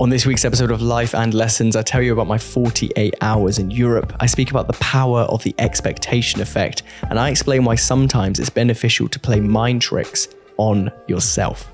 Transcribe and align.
On 0.00 0.10
this 0.10 0.26
week's 0.26 0.44
episode 0.44 0.72
of 0.72 0.82
Life 0.82 1.14
and 1.14 1.32
Lessons, 1.32 1.76
I 1.76 1.82
tell 1.82 2.02
you 2.02 2.12
about 2.12 2.26
my 2.26 2.36
48 2.36 3.14
hours 3.20 3.60
in 3.60 3.70
Europe. 3.70 4.12
I 4.18 4.26
speak 4.26 4.50
about 4.50 4.66
the 4.66 4.72
power 4.74 5.20
of 5.20 5.44
the 5.44 5.54
expectation 5.58 6.40
effect, 6.40 6.82
and 7.08 7.18
I 7.18 7.30
explain 7.30 7.64
why 7.64 7.76
sometimes 7.76 8.40
it's 8.40 8.50
beneficial 8.50 9.08
to 9.08 9.20
play 9.20 9.38
mind 9.38 9.82
tricks 9.82 10.26
on 10.56 10.90
yourself. 11.06 11.73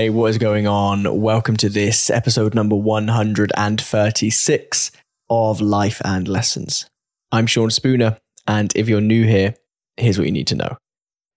Hey, 0.00 0.08
what 0.08 0.30
is 0.30 0.38
going 0.38 0.66
on? 0.66 1.20
Welcome 1.20 1.58
to 1.58 1.68
this 1.68 2.08
episode 2.08 2.54
number 2.54 2.74
136 2.74 4.90
of 5.28 5.60
Life 5.60 6.00
and 6.02 6.26
Lessons. 6.26 6.88
I'm 7.30 7.46
Sean 7.46 7.68
Spooner, 7.68 8.16
and 8.46 8.74
if 8.74 8.88
you're 8.88 9.02
new 9.02 9.26
here, 9.26 9.56
here's 9.98 10.16
what 10.16 10.26
you 10.26 10.32
need 10.32 10.46
to 10.46 10.54
know. 10.54 10.78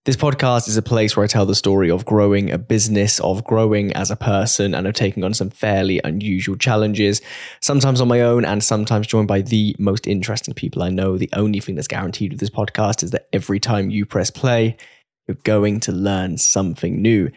This 0.06 0.16
podcast 0.16 0.66
is 0.66 0.78
a 0.78 0.82
place 0.82 1.14
where 1.14 1.24
I 1.24 1.26
tell 1.26 1.44
the 1.44 1.54
story 1.54 1.90
of 1.90 2.06
growing 2.06 2.50
a 2.50 2.56
business, 2.56 3.20
of 3.20 3.44
growing 3.44 3.92
as 3.92 4.10
a 4.10 4.16
person, 4.16 4.74
and 4.74 4.86
of 4.86 4.94
taking 4.94 5.24
on 5.24 5.34
some 5.34 5.50
fairly 5.50 6.00
unusual 6.02 6.56
challenges, 6.56 7.20
sometimes 7.60 8.00
on 8.00 8.08
my 8.08 8.22
own 8.22 8.46
and 8.46 8.64
sometimes 8.64 9.06
joined 9.06 9.28
by 9.28 9.42
the 9.42 9.76
most 9.78 10.06
interesting 10.06 10.54
people 10.54 10.82
I 10.82 10.88
know. 10.88 11.18
The 11.18 11.28
only 11.34 11.60
thing 11.60 11.74
that's 11.74 11.86
guaranteed 11.86 12.32
with 12.32 12.40
this 12.40 12.48
podcast 12.48 13.02
is 13.02 13.10
that 13.10 13.28
every 13.30 13.60
time 13.60 13.90
you 13.90 14.06
press 14.06 14.30
play, 14.30 14.78
you're 15.28 15.36
going 15.44 15.80
to 15.80 15.92
learn 15.92 16.38
something 16.38 17.02
new. 17.02 17.30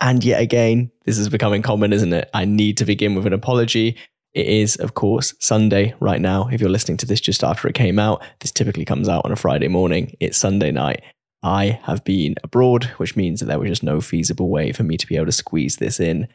And 0.00 0.24
yet 0.24 0.40
again, 0.40 0.90
this 1.04 1.18
is 1.18 1.28
becoming 1.28 1.62
common, 1.62 1.92
isn't 1.92 2.12
it? 2.12 2.30
I 2.32 2.46
need 2.46 2.78
to 2.78 2.84
begin 2.84 3.14
with 3.14 3.26
an 3.26 3.32
apology. 3.32 3.96
It 4.32 4.46
is, 4.46 4.76
of 4.76 4.94
course, 4.94 5.34
Sunday 5.40 5.94
right 6.00 6.20
now. 6.20 6.48
If 6.48 6.60
you're 6.60 6.70
listening 6.70 6.96
to 6.98 7.06
this 7.06 7.20
just 7.20 7.44
after 7.44 7.68
it 7.68 7.74
came 7.74 7.98
out, 7.98 8.22
this 8.40 8.52
typically 8.52 8.84
comes 8.84 9.08
out 9.08 9.24
on 9.24 9.32
a 9.32 9.36
Friday 9.36 9.68
morning. 9.68 10.16
It's 10.20 10.38
Sunday 10.38 10.70
night. 10.70 11.02
I 11.42 11.80
have 11.84 12.04
been 12.04 12.36
abroad, 12.42 12.84
which 12.96 13.16
means 13.16 13.40
that 13.40 13.46
there 13.46 13.58
was 13.58 13.68
just 13.68 13.82
no 13.82 14.00
feasible 14.00 14.48
way 14.48 14.72
for 14.72 14.84
me 14.84 14.96
to 14.96 15.06
be 15.06 15.16
able 15.16 15.26
to 15.26 15.32
squeeze 15.32 15.76
this 15.76 15.98
in. 15.98 16.28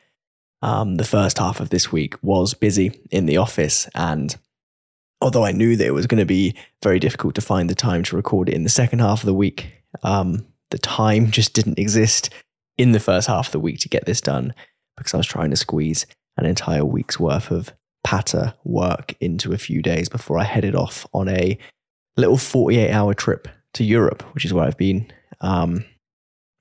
Um, 0.61 0.95
the 0.95 1.03
first 1.03 1.37
half 1.37 1.59
of 1.59 1.69
this 1.69 1.91
week 1.91 2.15
was 2.21 2.53
busy 2.53 2.99
in 3.11 3.27
the 3.27 3.37
office, 3.37 3.87
and 3.93 4.35
although 5.21 5.45
I 5.45 5.51
knew 5.51 5.75
that 5.75 5.85
it 5.85 5.93
was 5.93 6.07
going 6.07 6.19
to 6.19 6.25
be 6.25 6.55
very 6.81 6.97
difficult 6.97 7.35
to 7.35 7.41
find 7.41 7.69
the 7.69 7.75
time 7.75 8.03
to 8.03 8.15
record 8.15 8.49
it 8.49 8.55
in 8.55 8.63
the 8.63 8.69
second 8.69 8.99
half 8.99 9.21
of 9.21 9.27
the 9.27 9.33
week, 9.33 9.71
um, 10.01 10.45
the 10.71 10.79
time 10.79 11.29
just 11.29 11.53
didn't 11.53 11.77
exist 11.77 12.31
in 12.77 12.91
the 12.91 12.99
first 12.99 13.27
half 13.27 13.47
of 13.47 13.51
the 13.51 13.59
week 13.59 13.79
to 13.79 13.89
get 13.89 14.05
this 14.05 14.21
done 14.21 14.53
because 14.97 15.13
I 15.13 15.17
was 15.17 15.27
trying 15.27 15.49
to 15.51 15.55
squeeze 15.55 16.05
an 16.37 16.45
entire 16.45 16.85
week's 16.85 17.19
worth 17.19 17.51
of 17.51 17.73
patter 18.03 18.53
work 18.63 19.15
into 19.19 19.53
a 19.53 19.57
few 19.57 19.81
days 19.81 20.09
before 20.09 20.37
I 20.37 20.43
headed 20.43 20.75
off 20.75 21.07
on 21.13 21.27
a 21.27 21.57
little 22.17 22.37
48 22.37 22.91
hour 22.91 23.13
trip 23.13 23.47
to 23.73 23.83
Europe, 23.83 24.23
which 24.33 24.45
is 24.45 24.53
where 24.53 24.65
I've 24.65 24.77
been. 24.77 25.11
Um, 25.41 25.85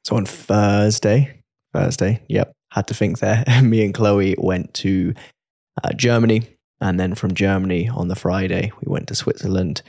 so 0.05 0.17
on 0.17 0.27
Thursday, 0.27 1.43
Thursday, 1.73 2.23
yep, 2.29 2.53
had 2.71 2.87
to 2.89 2.95
think 2.95 3.19
there. 3.19 3.45
Me 3.63 3.85
and 3.85 3.95
Chloe 3.95 4.35
went 4.39 4.75
to 4.75 5.15
uh, 5.83 5.93
Germany. 5.95 6.43
And 6.81 6.99
then 6.99 7.15
from 7.15 7.35
Germany 7.35 7.89
on 7.89 8.09
the 8.09 8.17
Friday, 8.17 8.73
we 8.83 8.91
went 8.91 9.09
to 9.09 9.15
Switzerland, 9.15 9.81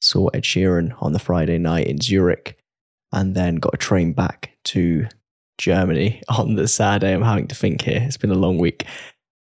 saw 0.00 0.28
Ed 0.28 0.42
Sheeran 0.42 0.94
on 1.00 1.12
the 1.12 1.18
Friday 1.18 1.58
night 1.58 1.86
in 1.86 2.00
Zurich, 2.00 2.58
and 3.12 3.34
then 3.34 3.56
got 3.56 3.74
a 3.74 3.78
train 3.78 4.12
back 4.12 4.56
to 4.64 5.06
Germany 5.62 6.22
on 6.28 6.56
the 6.56 6.68
Saturday. 6.68 7.14
I'm 7.14 7.22
having 7.22 7.48
to 7.48 7.54
think 7.54 7.82
here. 7.82 8.02
It's 8.02 8.16
been 8.16 8.30
a 8.30 8.34
long 8.34 8.58
week. 8.58 8.84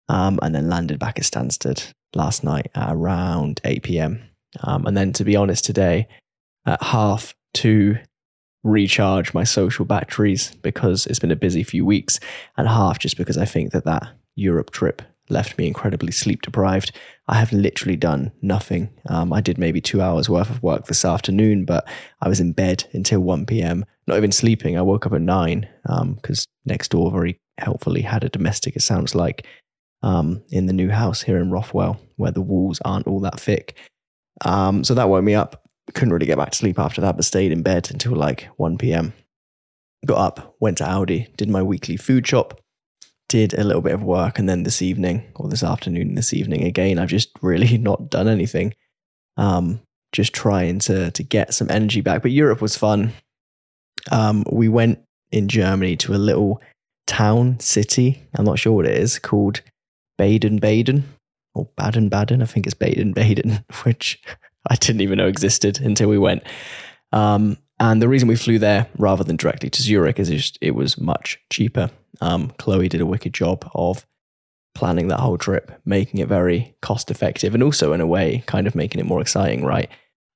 Um, 0.08 0.40
and 0.42 0.54
then 0.54 0.70
landed 0.70 1.00
back 1.00 1.18
at 1.18 1.26
Stansted 1.26 1.94
last 2.16 2.44
night 2.44 2.70
at 2.76 2.92
around 2.92 3.62
8 3.64 3.84
p.m. 3.84 4.22
Um, 4.62 4.86
and 4.86 4.98
then, 4.98 5.14
to 5.14 5.24
be 5.24 5.38
honest, 5.38 5.64
today 5.64 6.08
at 6.66 6.84
half 6.84 7.34
to 7.56 7.98
recharge 8.64 9.34
my 9.34 9.46
social 9.46 9.86
batteries 9.86 10.54
because 10.62 11.08
it's 11.08 11.20
been 11.20 11.32
a 11.32 11.36
busy 11.36 11.64
few 11.64 11.86
weeks, 11.86 12.20
and 12.58 12.68
half 12.68 13.00
just 13.00 13.18
because 13.18 13.38
I 13.38 13.46
think 13.46 13.72
that 13.72 13.86
that 13.86 14.10
Europe 14.36 14.72
trip 14.72 15.02
left 15.30 15.58
me 15.58 15.66
incredibly 15.66 16.12
sleep 16.12 16.42
deprived. 16.42 16.92
I 17.28 17.36
have 17.36 17.54
literally 17.54 17.96
done 17.96 18.34
nothing. 18.42 18.90
Um, 19.08 19.32
I 19.32 19.40
did 19.40 19.58
maybe 19.58 19.80
two 19.80 20.02
hours 20.02 20.30
worth 20.30 20.50
of 20.50 20.62
work 20.62 20.88
this 20.88 21.06
afternoon, 21.06 21.64
but 21.64 21.88
I 22.22 22.28
was 22.28 22.42
in 22.42 22.52
bed 22.52 22.84
until 22.92 23.22
1 23.22 23.46
p.m., 23.46 23.86
not 24.12 24.18
even 24.18 24.32
sleeping. 24.32 24.78
I 24.78 24.82
woke 24.82 25.06
up 25.06 25.14
at 25.14 25.22
nine 25.22 25.68
because 25.84 26.46
um, 26.46 26.52
next 26.66 26.90
door 26.90 27.10
very 27.12 27.40
helpfully 27.58 28.02
had 28.02 28.24
a 28.24 28.30
domestic, 28.30 28.76
it 28.76 28.82
sounds 28.82 29.16
like, 29.16 29.48
um, 30.04 30.44
in 30.50 30.66
the 30.66 30.74
new 30.74 30.90
house 30.90 31.22
here 31.22 31.38
in 31.38 31.50
Rothwell, 31.50 32.00
where 32.18 32.32
the 32.32 32.42
walls 32.42 32.82
aren't 32.84 33.08
all 33.08 33.22
that 33.22 33.40
thick. 33.40 33.78
Um, 34.44 34.84
so 34.84 34.94
that 34.96 35.10
woke 35.10 35.24
me 35.24 35.34
up. 35.34 35.64
Couldn't 35.94 36.14
really 36.14 36.26
get 36.26 36.38
back 36.38 36.52
to 36.52 36.58
sleep 36.58 36.78
after 36.78 37.00
that, 37.02 37.16
but 37.16 37.26
stayed 37.26 37.52
in 37.52 37.64
bed 37.64 37.90
until 37.90 38.14
like 38.14 38.50
1 38.58 38.78
p.m. 38.78 39.14
Got 40.06 40.18
up, 40.18 40.56
went 40.60 40.80
to 40.80 40.84
Aldi, 40.84 41.36
did 41.38 41.50
my 41.50 41.64
weekly 41.64 41.96
food 41.96 42.28
shop, 42.28 42.60
did 43.30 43.54
a 43.54 43.64
little 43.64 43.82
bit 43.82 43.94
of 43.94 44.04
work 44.04 44.40
and 44.40 44.50
then 44.50 44.64
this 44.64 44.82
evening 44.82 45.24
or 45.38 45.48
this 45.48 45.64
afternoon 45.64 46.16
this 46.16 46.34
evening 46.34 46.66
again 46.66 47.00
i've 47.00 47.08
just 47.08 47.30
really 47.42 47.78
not 47.78 48.10
done 48.10 48.28
anything 48.28 48.74
um 49.38 49.80
just 50.12 50.34
trying 50.34 50.80
to 50.80 51.12
to 51.12 51.24
get 51.24 51.54
some 51.54 51.72
energy 51.72 52.02
back 52.02 52.22
but 52.22 52.32
europe 52.32 52.62
was 52.62 52.76
fun 52.76 53.14
um 54.12 54.44
we 54.52 54.68
went 54.68 55.00
in 55.32 55.48
germany 55.48 55.96
to 55.96 56.14
a 56.14 56.18
little 56.18 56.62
town 57.08 57.60
city 57.60 58.22
i'm 58.36 58.46
not 58.46 58.60
sure 58.60 58.74
what 58.74 58.86
it 58.86 58.98
is 58.98 59.20
called 59.20 59.62
baden 60.18 60.58
baden 60.58 61.04
or 61.54 61.68
baden 61.78 62.10
baden 62.10 62.42
i 62.42 62.46
think 62.46 62.66
it's 62.66 62.74
baden 62.74 63.14
baden 63.14 63.64
which 63.84 64.22
i 64.70 64.76
didn't 64.76 65.02
even 65.02 65.18
know 65.18 65.28
existed 65.28 65.80
until 65.80 66.10
we 66.10 66.18
went 66.18 66.44
um 67.12 67.58
and 67.82 68.00
the 68.00 68.08
reason 68.08 68.28
we 68.28 68.36
flew 68.36 68.60
there 68.60 68.86
rather 69.00 69.24
than 69.24 69.38
directly 69.38 69.68
to 69.72 69.82
Zurich 69.82 70.20
is 70.20 70.30
just 70.30 70.60
it 70.62 70.76
was 70.76 71.00
much 71.00 71.40
cheaper. 71.50 71.90
Um, 72.22 72.54
Chloe 72.60 72.88
did 72.88 73.02
a 73.02 73.08
wicked 73.08 73.34
job 73.34 73.68
of 73.74 74.06
planning 74.76 75.08
that 75.08 75.20
whole 75.20 75.40
trip, 75.40 75.72
making 75.84 76.20
it 76.20 76.28
very 76.28 76.76
cost 76.84 77.10
effective, 77.10 77.56
and 77.56 77.64
also 77.64 77.92
in 77.92 78.00
a 78.00 78.06
way, 78.06 78.44
kind 78.46 78.68
of 78.68 78.76
making 78.76 79.02
it 79.02 79.08
more 79.08 79.20
exciting, 79.20 79.66
right? 79.66 79.90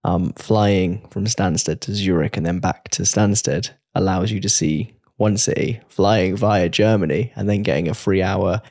Um, 0.06 0.34
flying 0.34 1.06
from 1.10 1.26
Stansted 1.26 1.80
to 1.82 1.96
Zurich 1.96 2.38
and 2.38 2.46
then 2.46 2.60
back 2.60 2.90
to 2.90 3.02
Stansted 3.02 3.72
allows 3.96 4.32
you 4.32 4.40
to 4.40 4.50
see 4.50 4.94
one 5.18 5.36
city, 5.36 5.82
flying 5.88 6.38
via 6.38 6.70
Germany 6.70 7.34
and 7.36 7.50
then 7.50 7.64
getting 7.64 7.88
a 7.88 7.94
three 7.94 8.22
hour, 8.22 8.62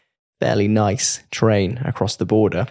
fairly 0.40 0.68
nice 0.68 1.24
train 1.30 1.78
across 1.84 2.16
the 2.16 2.26
border 2.26 2.68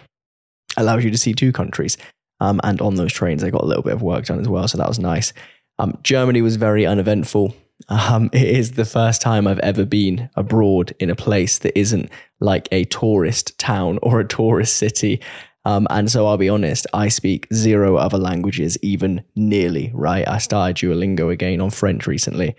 allows 0.76 1.04
you 1.04 1.10
to 1.10 1.18
see 1.18 1.34
two 1.34 1.52
countries. 1.52 1.96
Um, 2.40 2.60
and 2.64 2.80
on 2.80 2.96
those 2.96 3.12
trains, 3.12 3.44
I 3.44 3.50
got 3.50 3.62
a 3.62 3.66
little 3.66 3.82
bit 3.82 3.92
of 3.92 4.02
work 4.02 4.26
done 4.26 4.40
as 4.40 4.48
well. 4.48 4.66
So 4.68 4.78
that 4.78 4.88
was 4.88 4.98
nice. 4.98 5.32
Um, 5.78 5.98
Germany 6.02 6.42
was 6.42 6.56
very 6.56 6.86
uneventful. 6.86 7.54
Um, 7.88 8.30
it 8.32 8.42
is 8.42 8.72
the 8.72 8.84
first 8.84 9.22
time 9.22 9.46
I've 9.46 9.58
ever 9.60 9.84
been 9.84 10.28
abroad 10.36 10.94
in 10.98 11.10
a 11.10 11.16
place 11.16 11.58
that 11.58 11.78
isn't 11.78 12.10
like 12.40 12.68
a 12.72 12.84
tourist 12.84 13.58
town 13.58 13.98
or 14.02 14.20
a 14.20 14.26
tourist 14.26 14.76
city. 14.76 15.20
Um, 15.64 15.86
and 15.90 16.10
so 16.10 16.26
I'll 16.26 16.36
be 16.36 16.48
honest, 16.48 16.86
I 16.92 17.08
speak 17.08 17.46
zero 17.52 17.96
other 17.96 18.18
languages, 18.18 18.76
even 18.82 19.24
nearly, 19.34 19.90
right? 19.94 20.26
I 20.28 20.38
started 20.38 20.76
Duolingo 20.76 21.32
again 21.32 21.60
on 21.60 21.70
French 21.70 22.06
recently. 22.06 22.54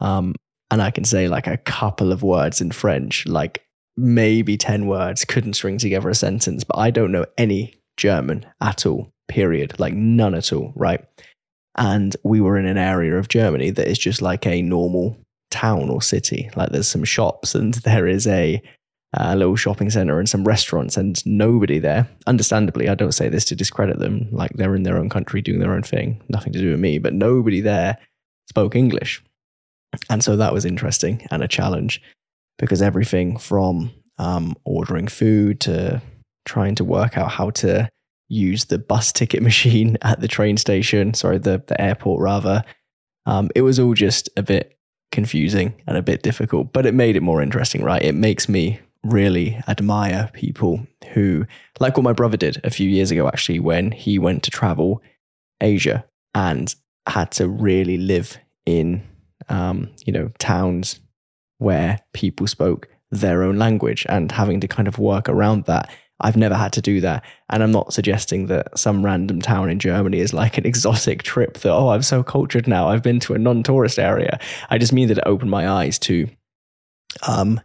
Um, 0.00 0.34
and 0.70 0.80
I 0.80 0.90
can 0.90 1.04
say 1.04 1.28
like 1.28 1.46
a 1.46 1.56
couple 1.56 2.12
of 2.12 2.22
words 2.22 2.60
in 2.60 2.70
French, 2.70 3.26
like 3.26 3.64
maybe 3.96 4.56
10 4.56 4.86
words, 4.86 5.24
couldn't 5.24 5.54
string 5.54 5.78
together 5.78 6.08
a 6.08 6.14
sentence, 6.14 6.64
but 6.64 6.78
I 6.78 6.90
don't 6.90 7.12
know 7.12 7.26
any 7.36 7.74
German 7.96 8.46
at 8.60 8.86
all, 8.86 9.10
period. 9.28 9.78
Like 9.78 9.94
none 9.94 10.34
at 10.34 10.52
all, 10.52 10.72
right? 10.76 11.04
and 11.76 12.16
we 12.22 12.40
were 12.40 12.56
in 12.56 12.66
an 12.66 12.78
area 12.78 13.16
of 13.16 13.28
Germany 13.28 13.70
that 13.70 13.88
is 13.88 13.98
just 13.98 14.22
like 14.22 14.46
a 14.46 14.62
normal 14.62 15.16
town 15.50 15.90
or 15.90 16.00
city. 16.00 16.50
Like 16.56 16.70
there's 16.70 16.88
some 16.88 17.04
shops 17.04 17.54
and 17.54 17.74
there 17.84 18.06
is 18.06 18.26
a, 18.26 18.62
a 19.16 19.36
little 19.36 19.56
shopping 19.56 19.90
center 19.90 20.18
and 20.18 20.28
some 20.28 20.44
restaurants 20.44 20.96
and 20.96 21.24
nobody 21.26 21.78
there. 21.78 22.08
Understandably, 22.26 22.88
I 22.88 22.94
don't 22.94 23.12
say 23.12 23.28
this 23.28 23.44
to 23.46 23.56
discredit 23.56 23.98
them. 23.98 24.28
Like 24.32 24.52
they're 24.54 24.74
in 24.74 24.82
their 24.82 24.98
own 24.98 25.08
country 25.08 25.40
doing 25.40 25.60
their 25.60 25.72
own 25.72 25.82
thing, 25.82 26.22
nothing 26.28 26.52
to 26.52 26.58
do 26.58 26.70
with 26.72 26.80
me. 26.80 26.98
But 26.98 27.14
nobody 27.14 27.60
there 27.60 27.98
spoke 28.48 28.74
English, 28.74 29.22
and 30.10 30.22
so 30.22 30.36
that 30.36 30.52
was 30.52 30.64
interesting 30.64 31.26
and 31.30 31.42
a 31.42 31.48
challenge 31.48 32.02
because 32.58 32.82
everything 32.82 33.36
from 33.36 33.92
um, 34.18 34.54
ordering 34.64 35.08
food 35.08 35.60
to 35.60 36.00
trying 36.44 36.74
to 36.76 36.84
work 36.84 37.16
out 37.16 37.30
how 37.30 37.50
to 37.50 37.88
use 38.28 38.66
the 38.66 38.78
bus 38.78 39.12
ticket 39.12 39.42
machine 39.50 39.96
at 40.02 40.20
the 40.20 40.28
train 40.28 40.56
station, 40.56 41.14
sorry, 41.14 41.38
the, 41.38 41.62
the 41.66 41.80
airport 41.80 42.20
rather. 42.20 42.64
Um, 43.26 43.50
it 43.54 43.62
was 43.62 43.78
all 43.78 43.94
just 43.94 44.28
a 44.36 44.42
bit 44.42 44.78
confusing 45.12 45.74
and 45.86 45.96
a 45.96 46.02
bit 46.02 46.22
difficult, 46.22 46.72
but 46.72 46.86
it 46.86 46.94
made 46.94 47.16
it 47.16 47.22
more 47.22 47.40
interesting, 47.40 47.82
right? 47.82 48.02
It 48.02 48.14
makes 48.14 48.48
me 48.48 48.80
really 49.04 49.60
admire 49.68 50.30
people 50.32 50.86
who, 51.12 51.46
like 51.80 51.96
what 51.96 52.04
my 52.04 52.12
brother 52.12 52.36
did 52.36 52.60
a 52.64 52.70
few 52.70 52.88
years 52.88 53.10
ago, 53.10 53.28
actually, 53.28 53.60
when 53.60 53.92
he 53.92 54.18
went 54.18 54.42
to 54.44 54.50
travel 54.50 55.02
Asia 55.60 56.04
and 56.34 56.74
had 57.06 57.30
to 57.32 57.48
really 57.48 57.98
live 57.98 58.38
in, 58.66 59.02
um, 59.48 59.90
you 60.06 60.12
know, 60.12 60.30
towns 60.38 61.00
where 61.58 62.00
people 62.12 62.46
spoke 62.46 62.88
their 63.10 63.42
own 63.42 63.56
language 63.56 64.06
and 64.08 64.32
having 64.32 64.60
to 64.60 64.68
kind 64.68 64.88
of 64.88 64.98
work 64.98 65.28
around 65.28 65.64
that. 65.64 65.90
I've 66.20 66.36
never 66.36 66.54
had 66.54 66.72
to 66.74 66.80
do 66.80 67.00
that. 67.00 67.24
And 67.50 67.62
I'm 67.62 67.72
not 67.72 67.92
suggesting 67.92 68.46
that 68.46 68.78
some 68.78 69.04
random 69.04 69.40
town 69.40 69.68
in 69.68 69.78
Germany 69.78 70.18
is 70.18 70.32
like 70.32 70.58
an 70.58 70.66
exotic 70.72 71.22
trip 71.22 71.58
that, 71.58 71.72
oh, 71.72 71.88
I'm 71.88 72.02
so 72.02 72.22
cultured 72.22 72.66
now. 72.66 72.88
I've 72.88 73.02
been 73.02 73.20
to 73.20 73.34
a 73.34 73.38
non 73.38 73.62
tourist 73.62 73.98
area. 73.98 74.38
I 74.70 74.78
just 74.78 74.92
mean 74.92 75.08
that 75.08 75.18
it 75.18 75.24
opened 75.26 75.50
my 75.50 75.68
eyes 75.68 75.98
to, 76.00 76.28
um, 77.26 77.60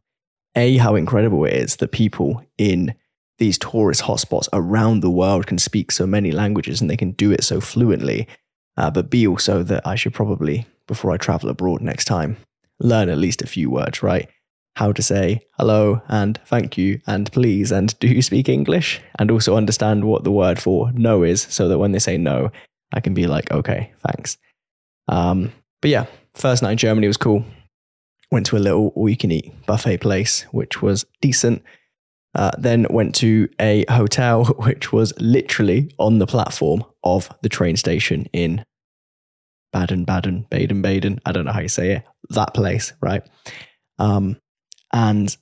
A, 0.59 0.77
how 0.77 0.95
incredible 0.95 1.45
it 1.45 1.53
is 1.53 1.77
that 1.77 1.93
people 1.93 2.43
in 2.57 2.93
these 3.37 3.57
tourist 3.57 4.01
hotspots 4.03 4.49
around 4.51 4.99
the 4.99 5.09
world 5.09 5.47
can 5.47 5.57
speak 5.57 5.91
so 5.91 6.05
many 6.05 6.31
languages 6.31 6.81
and 6.81 6.89
they 6.89 6.97
can 6.97 7.11
do 7.11 7.31
it 7.31 7.43
so 7.43 7.61
fluently. 7.61 8.27
Uh, 8.75 8.91
but 8.91 9.09
B, 9.09 9.25
also 9.25 9.63
that 9.63 9.87
I 9.87 9.95
should 9.95 10.13
probably, 10.13 10.65
before 10.87 11.11
I 11.11 11.17
travel 11.17 11.49
abroad 11.49 11.81
next 11.81 12.05
time, 12.05 12.35
learn 12.79 13.07
at 13.07 13.17
least 13.17 13.41
a 13.41 13.47
few 13.47 13.69
words, 13.69 14.03
right? 14.03 14.29
How 14.75 14.91
to 14.91 15.01
say 15.01 15.41
hello 15.57 16.01
and 16.09 16.39
thank 16.45 16.77
you 16.77 16.99
and 17.07 17.31
please 17.31 17.71
and 17.71 17.97
do 17.99 18.07
you 18.07 18.21
speak 18.21 18.49
English? 18.49 19.01
And 19.17 19.31
also 19.31 19.55
understand 19.55 20.03
what 20.03 20.25
the 20.25 20.31
word 20.31 20.59
for 20.59 20.91
no 20.91 21.23
is 21.23 21.41
so 21.41 21.69
that 21.69 21.79
when 21.79 21.93
they 21.93 21.99
say 21.99 22.17
no, 22.17 22.51
I 22.93 22.99
can 22.99 23.13
be 23.13 23.27
like, 23.27 23.51
okay, 23.51 23.91
thanks. 24.05 24.37
Um, 25.07 25.53
but 25.81 25.91
yeah, 25.91 26.05
first 26.33 26.61
night 26.61 26.73
in 26.73 26.77
Germany 26.77 27.07
was 27.07 27.17
cool. 27.17 27.45
Went 28.31 28.45
to 28.47 28.57
a 28.57 28.59
little 28.59 28.89
all 28.95 29.09
you 29.09 29.17
can 29.17 29.31
eat 29.31 29.53
buffet 29.65 29.97
place, 29.97 30.43
which 30.51 30.81
was 30.81 31.05
decent. 31.21 31.63
Uh, 32.35 32.51
then 32.59 32.85
went 32.91 33.15
to 33.15 33.49
a 33.59 33.85
hotel 33.89 34.45
which 34.59 34.93
was 34.93 35.13
literally 35.19 35.91
on 35.97 36.19
the 36.19 36.27
platform 36.27 36.83
of 37.03 37.29
the 37.41 37.49
train 37.49 37.75
station 37.75 38.27
in 38.33 38.63
Baden, 39.73 40.05
Baden, 40.05 40.45
Baden, 40.49 40.81
Baden. 40.81 41.19
I 41.25 41.31
don't 41.31 41.45
know 41.45 41.51
how 41.51 41.61
you 41.61 41.67
say 41.67 41.93
it. 41.93 42.03
That 42.29 42.53
place, 42.53 42.93
right? 43.01 43.23
Um, 43.97 44.37
and 44.93 45.35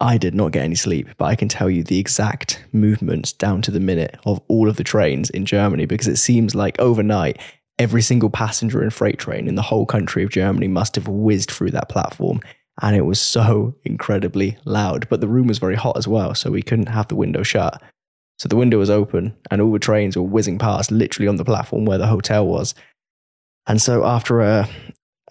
I 0.00 0.16
did 0.16 0.34
not 0.34 0.52
get 0.52 0.64
any 0.64 0.74
sleep, 0.74 1.08
but 1.18 1.26
I 1.26 1.36
can 1.36 1.48
tell 1.48 1.68
you 1.68 1.82
the 1.82 1.98
exact 1.98 2.64
movements 2.72 3.32
down 3.32 3.60
to 3.62 3.70
the 3.70 3.80
minute 3.80 4.18
of 4.24 4.40
all 4.48 4.68
of 4.68 4.76
the 4.76 4.84
trains 4.84 5.28
in 5.30 5.44
Germany 5.44 5.84
because 5.84 6.08
it 6.08 6.16
seems 6.16 6.54
like 6.54 6.80
overnight, 6.80 7.38
every 7.80 8.02
single 8.02 8.30
passenger 8.30 8.80
and 8.82 8.94
freight 8.94 9.18
train 9.18 9.48
in 9.48 9.56
the 9.56 9.62
whole 9.62 9.86
country 9.86 10.22
of 10.22 10.30
Germany 10.30 10.68
must 10.68 10.94
have 10.94 11.08
whizzed 11.08 11.50
through 11.50 11.70
that 11.70 11.88
platform 11.88 12.40
and 12.82 12.96
it 12.96 13.02
was 13.02 13.20
so 13.20 13.74
incredibly 13.84 14.56
loud. 14.64 15.08
But 15.08 15.20
the 15.20 15.28
room 15.28 15.46
was 15.46 15.58
very 15.58 15.74
hot 15.74 15.96
as 15.96 16.08
well, 16.08 16.34
so 16.34 16.50
we 16.50 16.62
couldn't 16.62 16.88
have 16.88 17.08
the 17.08 17.16
window 17.16 17.42
shut. 17.42 17.80
So 18.38 18.48
the 18.48 18.56
window 18.56 18.78
was 18.78 18.90
open, 18.90 19.36
and 19.50 19.60
all 19.60 19.72
the 19.72 19.78
trains 19.78 20.16
were 20.16 20.22
whizzing 20.22 20.58
past, 20.58 20.90
literally 20.90 21.28
on 21.28 21.36
the 21.36 21.44
platform 21.44 21.84
where 21.84 21.98
the 21.98 22.06
hotel 22.06 22.46
was. 22.46 22.74
And 23.66 23.80
so 23.80 24.04
after 24.04 24.40
a 24.40 24.68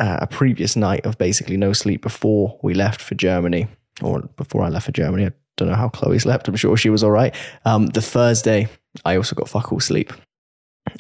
a 0.02 0.28
previous 0.28 0.78
night 0.78 1.06
of 1.06 1.18
basically 1.18 1.58
no 1.58 1.74
sleep 1.74 2.02
before 2.02 2.58
we 2.64 2.74
left 2.74 3.02
for 3.02 3.16
Germany, 3.16 3.68
or 4.02 4.22
before 4.38 4.64
I 4.64 4.70
left 4.70 4.86
for 4.86 4.94
Germany, 4.94 5.26
I 5.26 5.32
don't 5.58 5.68
know 5.68 5.76
how 5.76 5.90
Chloe 5.90 6.20
slept. 6.20 6.48
I'm 6.48 6.56
sure 6.56 6.78
she 6.78 6.90
was 6.90 7.04
all 7.04 7.12
right. 7.12 7.36
Um, 7.66 7.88
the 7.88 8.02
Thursday, 8.02 8.70
I 9.04 9.18
also 9.18 9.36
got 9.36 9.50
fuck 9.50 9.74
all 9.74 9.82
sleep. 9.82 10.14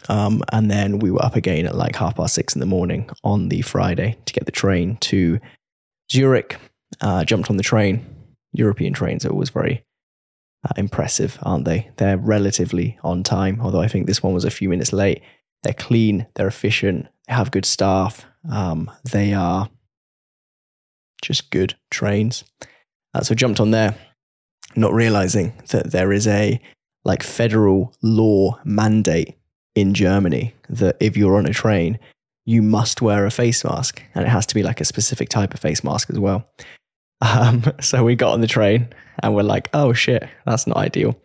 Um, 0.07 0.43
and 0.51 0.69
then 0.69 0.99
we 0.99 1.11
were 1.11 1.23
up 1.23 1.35
again 1.35 1.65
at 1.65 1.75
like 1.75 1.95
half 1.95 2.15
past 2.15 2.33
six 2.33 2.55
in 2.55 2.59
the 2.59 2.65
morning 2.65 3.09
on 3.23 3.49
the 3.49 3.61
Friday 3.61 4.17
to 4.25 4.33
get 4.33 4.45
the 4.45 4.51
train 4.51 4.97
to 4.97 5.39
Zurich, 6.11 6.57
uh, 7.01 7.23
jumped 7.23 7.49
on 7.49 7.57
the 7.57 7.63
train. 7.63 8.05
European 8.51 8.93
trains 8.93 9.25
are 9.25 9.31
always 9.31 9.49
very 9.49 9.85
uh, 10.65 10.73
impressive, 10.77 11.37
aren't 11.43 11.65
they? 11.65 11.89
They're 11.97 12.17
relatively 12.17 12.97
on 13.03 13.23
time, 13.23 13.61
although 13.61 13.81
I 13.81 13.87
think 13.87 14.07
this 14.07 14.23
one 14.23 14.33
was 14.33 14.45
a 14.45 14.51
few 14.51 14.69
minutes 14.69 14.91
late. 14.91 15.21
They're 15.63 15.73
clean, 15.73 16.25
they're 16.35 16.47
efficient, 16.47 17.07
they 17.27 17.33
have 17.33 17.51
good 17.51 17.65
staff. 17.65 18.25
Um, 18.49 18.89
they 19.11 19.33
are 19.33 19.69
just 21.21 21.51
good 21.51 21.75
trains. 21.91 22.43
Uh, 23.13 23.21
so 23.21 23.35
jumped 23.35 23.59
on 23.59 23.71
there, 23.71 23.95
not 24.75 24.93
realizing 24.93 25.53
that 25.69 25.91
there 25.91 26.11
is 26.11 26.27
a 26.27 26.61
like 27.03 27.23
federal 27.23 27.93
law 28.01 28.59
mandate 28.63 29.38
in 29.75 29.93
Germany 29.93 30.53
that 30.69 30.97
if 30.99 31.15
you're 31.15 31.37
on 31.37 31.45
a 31.45 31.53
train, 31.53 31.99
you 32.45 32.61
must 32.61 33.01
wear 33.01 33.25
a 33.25 33.31
face 33.31 33.63
mask, 33.63 34.01
and 34.15 34.25
it 34.25 34.29
has 34.29 34.45
to 34.47 34.55
be 34.55 34.63
like 34.63 34.81
a 34.81 34.85
specific 34.85 35.29
type 35.29 35.53
of 35.53 35.59
face 35.59 35.83
mask 35.83 36.09
as 36.09 36.19
well. 36.19 36.47
Um, 37.21 37.63
so 37.81 38.05
we 38.05 38.15
got 38.15 38.31
on 38.31 38.39
the 38.39 38.47
train 38.47 38.87
and 39.21 39.35
we're 39.35 39.43
like, 39.43 39.67
oh 39.73 39.91
shit, 39.91 40.25
that's 40.45 40.65
not 40.65 40.77
ideal. 40.77 41.19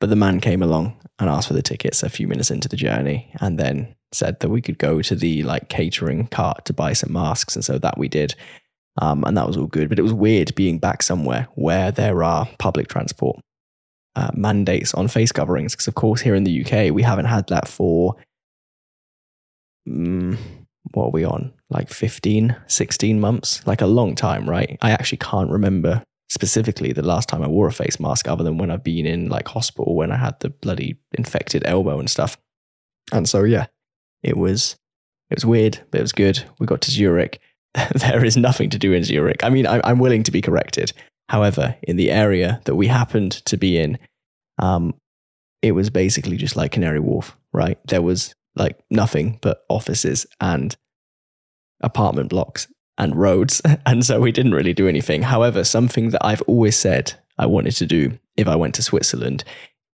But 0.00 0.08
the 0.08 0.16
man 0.16 0.40
came 0.40 0.62
along 0.62 0.98
and 1.18 1.28
asked 1.28 1.48
for 1.48 1.52
the 1.52 1.60
tickets 1.60 2.02
a 2.02 2.08
few 2.08 2.26
minutes 2.26 2.50
into 2.50 2.66
the 2.66 2.78
journey 2.78 3.30
and 3.42 3.58
then 3.58 3.94
said 4.10 4.40
that 4.40 4.48
we 4.48 4.62
could 4.62 4.78
go 4.78 5.02
to 5.02 5.14
the 5.14 5.42
like 5.42 5.68
catering 5.68 6.28
cart 6.28 6.64
to 6.64 6.72
buy 6.72 6.94
some 6.94 7.12
masks. 7.12 7.54
And 7.54 7.62
so 7.62 7.76
that 7.76 7.98
we 7.98 8.08
did. 8.08 8.34
Um, 9.02 9.22
and 9.24 9.36
that 9.36 9.46
was 9.46 9.58
all 9.58 9.66
good. 9.66 9.90
But 9.90 9.98
it 9.98 10.02
was 10.02 10.14
weird 10.14 10.54
being 10.54 10.78
back 10.78 11.02
somewhere 11.02 11.46
where 11.56 11.90
there 11.90 12.22
are 12.22 12.48
public 12.58 12.88
transport 12.88 13.38
uh, 14.16 14.30
mandates 14.34 14.94
on 14.94 15.08
face 15.08 15.32
coverings. 15.32 15.74
Because, 15.74 15.88
of 15.88 15.94
course, 15.94 16.20
here 16.20 16.34
in 16.34 16.44
the 16.44 16.64
UK, 16.64 16.92
we 16.92 17.02
haven't 17.02 17.26
had 17.26 17.48
that 17.48 17.68
for. 17.68 18.16
Um, 19.88 20.38
what 20.92 21.06
are 21.06 21.10
we 21.10 21.24
on? 21.24 21.52
Like 21.70 21.88
15, 21.88 22.56
16 22.66 23.20
months, 23.20 23.66
like 23.66 23.80
a 23.80 23.86
long 23.86 24.14
time, 24.14 24.48
right? 24.48 24.78
I 24.82 24.90
actually 24.90 25.18
can't 25.18 25.50
remember 25.50 26.02
specifically 26.28 26.92
the 26.92 27.02
last 27.02 27.28
time 27.28 27.42
I 27.42 27.48
wore 27.48 27.68
a 27.68 27.72
face 27.72 28.00
mask 28.00 28.28
other 28.28 28.44
than 28.44 28.58
when 28.58 28.70
I've 28.70 28.84
been 28.84 29.06
in 29.06 29.28
like 29.28 29.48
hospital 29.48 29.94
when 29.94 30.10
I 30.10 30.16
had 30.16 30.38
the 30.40 30.50
bloody 30.50 30.96
infected 31.12 31.62
elbow 31.66 31.98
and 31.98 32.08
stuff. 32.08 32.36
And 33.12 33.28
so, 33.28 33.44
yeah, 33.44 33.66
it 34.22 34.36
was, 34.36 34.76
it 35.30 35.36
was 35.36 35.46
weird, 35.46 35.80
but 35.90 35.98
it 35.98 36.02
was 36.02 36.12
good. 36.12 36.42
We 36.58 36.66
got 36.66 36.80
to 36.82 36.90
Zurich. 36.90 37.40
there 37.94 38.24
is 38.24 38.36
nothing 38.36 38.70
to 38.70 38.78
do 38.78 38.92
in 38.92 39.04
Zurich. 39.04 39.42
I 39.44 39.50
mean, 39.50 39.66
I'm 39.66 39.98
willing 39.98 40.22
to 40.24 40.30
be 40.30 40.40
corrected. 40.40 40.92
However, 41.28 41.76
in 41.82 41.96
the 41.96 42.10
area 42.10 42.60
that 42.64 42.76
we 42.76 42.86
happened 42.86 43.32
to 43.46 43.56
be 43.56 43.78
in, 43.78 43.98
um, 44.58 44.94
it 45.62 45.72
was 45.72 45.90
basically 45.90 46.36
just 46.36 46.56
like 46.56 46.72
Canary 46.72 47.00
Wharf, 47.00 47.36
right? 47.52 47.78
There 47.86 48.02
was 48.02 48.34
like 48.54 48.78
nothing 48.90 49.38
but 49.40 49.64
offices 49.68 50.26
and 50.40 50.76
apartment 51.80 52.30
blocks 52.30 52.68
and 52.98 53.16
roads. 53.16 53.60
And 53.86 54.04
so 54.04 54.20
we 54.20 54.32
didn't 54.32 54.54
really 54.54 54.74
do 54.74 54.88
anything. 54.88 55.22
However, 55.22 55.64
something 55.64 56.10
that 56.10 56.24
I've 56.24 56.42
always 56.42 56.76
said 56.76 57.14
I 57.38 57.46
wanted 57.46 57.72
to 57.76 57.86
do 57.86 58.18
if 58.36 58.46
I 58.46 58.56
went 58.56 58.74
to 58.76 58.82
Switzerland 58.82 59.44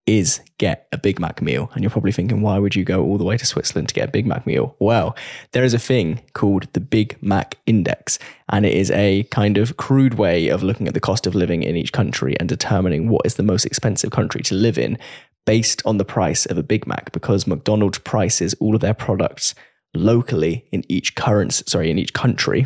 is 0.09 0.41
get 0.57 0.88
a 0.91 0.97
Big 0.97 1.19
Mac 1.19 1.39
meal. 1.39 1.69
And 1.73 1.83
you're 1.83 1.91
probably 1.91 2.11
thinking, 2.11 2.41
why 2.41 2.57
would 2.57 2.75
you 2.75 2.83
go 2.83 3.03
all 3.03 3.19
the 3.19 3.23
way 3.23 3.38
to 3.38 3.45
Switzerland 3.45 3.89
to 3.89 3.94
get 3.94 4.09
a 4.09 4.11
Big 4.11 4.25
Mac 4.25 4.47
meal? 4.47 4.75
Well, 4.79 5.15
there 5.51 5.63
is 5.63 5.75
a 5.75 5.79
thing 5.79 6.21
called 6.33 6.67
the 6.73 6.79
Big 6.79 7.15
Mac 7.21 7.59
Index, 7.67 8.17
and 8.50 8.65
it 8.65 8.73
is 8.73 8.89
a 8.89 9.23
kind 9.25 9.59
of 9.59 9.77
crude 9.77 10.15
way 10.15 10.47
of 10.47 10.63
looking 10.63 10.88
at 10.88 10.95
the 10.95 11.00
cost 11.00 11.27
of 11.27 11.35
living 11.35 11.61
in 11.61 11.75
each 11.75 11.94
country 11.94 12.35
and 12.39 12.50
determining 12.50 13.07
what 13.07 13.23
is 13.23 13.35
the 13.35 13.44
most 13.44 13.65
expensive 13.65 14.09
country 14.09 14.41
to 14.41 14.56
live 14.56 14.80
in 14.80 14.97
based 15.45 15.83
on 15.85 15.97
the 15.97 16.06
price 16.06 16.47
of 16.47 16.57
a 16.57 16.63
Big 16.63 16.87
Mac 16.87 17.11
because 17.11 17.45
McDonald's 17.45 17.99
prices 17.99 18.56
all 18.59 18.73
of 18.73 18.81
their 18.81 18.95
products 18.95 19.54
locally 19.94 20.66
in 20.71 20.83
each 20.89 21.13
currency, 21.13 21.63
sorry, 21.68 21.92
in 21.92 21.99
each 21.99 22.13
country 22.13 22.66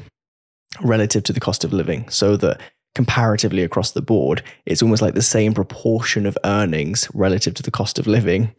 relative 0.82 1.24
to 1.24 1.34
the 1.34 1.40
cost 1.42 1.64
of 1.66 1.74
living 1.74 2.08
so 2.10 2.38
that 2.38 2.60
comparatively 2.96 3.64
across 3.64 3.92
the 3.92 4.02
board, 4.02 4.44
it's 4.66 4.82
almost 4.82 5.02
like 5.02 5.16
the 5.16 5.22
same 5.22 5.54
proportion 5.54 6.26
of 6.26 6.38
earnings 6.44 7.08
relative 7.14 7.54
to 7.56 7.64
the 7.64 7.72
cost 7.72 8.00
of 8.00 8.08
living 8.08 8.54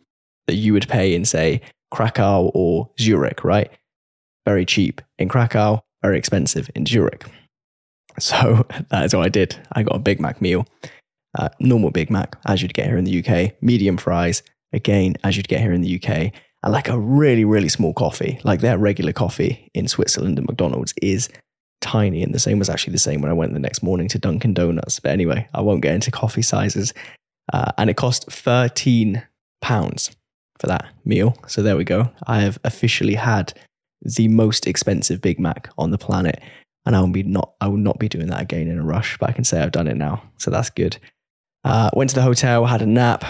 that 0.46 0.56
you 0.56 0.72
would 0.72 0.88
pay 0.88 1.14
in, 1.14 1.24
say, 1.24 1.60
Krakow 1.90 2.50
or 2.54 2.90
Zurich, 2.98 3.44
right? 3.44 3.70
Very 4.44 4.66
cheap 4.66 5.00
in 5.18 5.28
Krakow, 5.28 5.82
very 6.02 6.18
expensive 6.18 6.68
in 6.74 6.84
Zurich. 6.86 7.24
So 8.18 8.66
that 8.90 9.04
is 9.04 9.14
what 9.14 9.24
I 9.24 9.28
did. 9.28 9.56
I 9.72 9.82
got 9.82 9.96
a 9.96 10.00
Big 10.00 10.20
Mac 10.20 10.40
meal, 10.42 10.66
uh, 11.38 11.48
normal 11.60 11.90
Big 11.90 12.10
Mac, 12.10 12.36
as 12.46 12.62
you'd 12.62 12.74
get 12.74 12.86
here 12.86 12.98
in 12.98 13.04
the 13.04 13.24
UK, 13.24 13.62
medium 13.62 13.96
fries, 13.96 14.42
again, 14.72 15.14
as 15.22 15.36
you'd 15.36 15.48
get 15.48 15.60
here 15.60 15.72
in 15.72 15.82
the 15.82 15.96
UK, 15.96 16.32
and 16.62 16.72
like 16.72 16.88
a 16.88 16.98
really, 16.98 17.44
really 17.44 17.68
small 17.68 17.94
coffee. 17.94 18.40
Like 18.42 18.60
their 18.60 18.78
regular 18.78 19.12
coffee 19.12 19.70
in 19.74 19.86
Switzerland 19.86 20.38
and 20.38 20.46
McDonald's 20.46 20.94
is 21.00 21.28
tiny, 21.84 22.22
and 22.22 22.34
the 22.34 22.40
same 22.40 22.58
was 22.58 22.70
actually 22.70 22.92
the 22.92 22.98
same 22.98 23.20
when 23.20 23.30
I 23.30 23.34
went 23.34 23.52
the 23.52 23.60
next 23.60 23.82
morning 23.82 24.08
to 24.08 24.18
Dunkin' 24.18 24.54
Donuts. 24.54 24.98
But 24.98 25.12
anyway, 25.12 25.46
I 25.54 25.60
won't 25.60 25.82
get 25.82 25.94
into 25.94 26.10
coffee 26.10 26.42
sizes. 26.42 26.92
Uh, 27.52 27.70
and 27.76 27.90
it 27.90 27.96
cost 27.96 28.30
13 28.30 29.22
pounds 29.60 30.10
for 30.58 30.66
that 30.66 30.86
meal. 31.04 31.36
So 31.46 31.62
there 31.62 31.76
we 31.76 31.84
go. 31.84 32.10
I 32.26 32.40
have 32.40 32.58
officially 32.64 33.14
had 33.14 33.52
the 34.00 34.28
most 34.28 34.66
expensive 34.66 35.20
Big 35.20 35.38
Mac 35.38 35.68
on 35.76 35.90
the 35.90 35.98
planet. 35.98 36.40
And 36.86 36.96
I 36.96 37.00
will 37.00 37.08
be 37.08 37.22
not 37.22 37.52
I 37.60 37.68
will 37.68 37.78
not 37.78 37.98
be 37.98 38.08
doing 38.08 38.26
that 38.26 38.42
again 38.42 38.68
in 38.68 38.78
a 38.78 38.84
rush, 38.84 39.16
but 39.18 39.30
I 39.30 39.32
can 39.32 39.44
say 39.44 39.60
I've 39.60 39.72
done 39.72 39.88
it 39.88 39.96
now. 39.96 40.22
So 40.38 40.50
that's 40.50 40.70
good. 40.70 40.98
Uh, 41.64 41.90
went 41.94 42.10
to 42.10 42.16
the 42.16 42.22
hotel, 42.22 42.66
had 42.66 42.82
a 42.82 42.86
nap, 42.86 43.24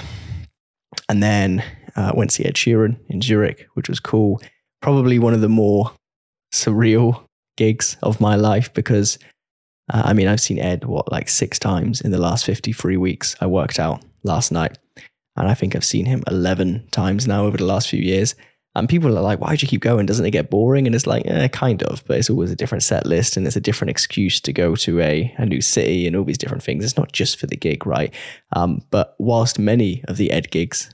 and 1.08 1.22
then 1.22 1.62
uh, 1.94 2.12
went 2.14 2.30
to 2.30 2.36
see 2.36 2.44
Ed 2.44 2.54
Sheeran 2.54 2.98
in 3.08 3.20
Zurich, 3.20 3.68
which 3.74 3.88
was 3.88 4.00
cool. 4.00 4.40
Probably 4.82 5.20
one 5.20 5.34
of 5.34 5.40
the 5.40 5.48
more 5.48 5.92
surreal 6.52 7.23
gigs 7.56 7.96
of 8.02 8.20
my 8.20 8.34
life 8.36 8.72
because 8.74 9.18
uh, 9.92 10.02
I 10.04 10.12
mean, 10.14 10.28
I've 10.28 10.40
seen 10.40 10.58
Ed, 10.58 10.84
what, 10.84 11.10
like 11.12 11.28
six 11.28 11.58
times 11.58 12.00
in 12.00 12.10
the 12.10 12.18
last 12.18 12.44
53 12.46 12.96
weeks. 12.96 13.36
I 13.40 13.46
worked 13.46 13.78
out 13.78 14.02
last 14.22 14.50
night, 14.50 14.78
and 15.36 15.48
I 15.48 15.54
think 15.54 15.76
I've 15.76 15.84
seen 15.84 16.06
him 16.06 16.22
11 16.26 16.88
times 16.90 17.26
now 17.26 17.44
over 17.44 17.56
the 17.56 17.66
last 17.66 17.88
few 17.88 18.00
years. 18.00 18.34
And 18.76 18.88
people 18.88 19.16
are 19.16 19.22
like, 19.22 19.40
why 19.40 19.54
do 19.54 19.64
you 19.64 19.68
keep 19.68 19.82
going? 19.82 20.04
Doesn't 20.04 20.26
it 20.26 20.32
get 20.32 20.50
boring? 20.50 20.86
And 20.86 20.96
it's 20.96 21.06
like, 21.06 21.24
eh, 21.26 21.46
kind 21.48 21.80
of, 21.84 22.04
but 22.06 22.18
it's 22.18 22.28
always 22.30 22.50
a 22.50 22.56
different 22.56 22.82
set 22.82 23.06
list 23.06 23.36
and 23.36 23.46
it's 23.46 23.54
a 23.54 23.60
different 23.60 23.90
excuse 23.90 24.40
to 24.40 24.52
go 24.52 24.74
to 24.74 25.00
a, 25.00 25.32
a 25.38 25.46
new 25.46 25.60
city 25.60 26.08
and 26.08 26.16
all 26.16 26.24
these 26.24 26.38
different 26.38 26.64
things. 26.64 26.84
It's 26.84 26.96
not 26.96 27.12
just 27.12 27.38
for 27.38 27.46
the 27.46 27.56
gig, 27.56 27.86
right? 27.86 28.12
Um, 28.56 28.82
but 28.90 29.14
whilst 29.20 29.60
many 29.60 30.02
of 30.08 30.16
the 30.16 30.32
Ed 30.32 30.50
gigs 30.50 30.92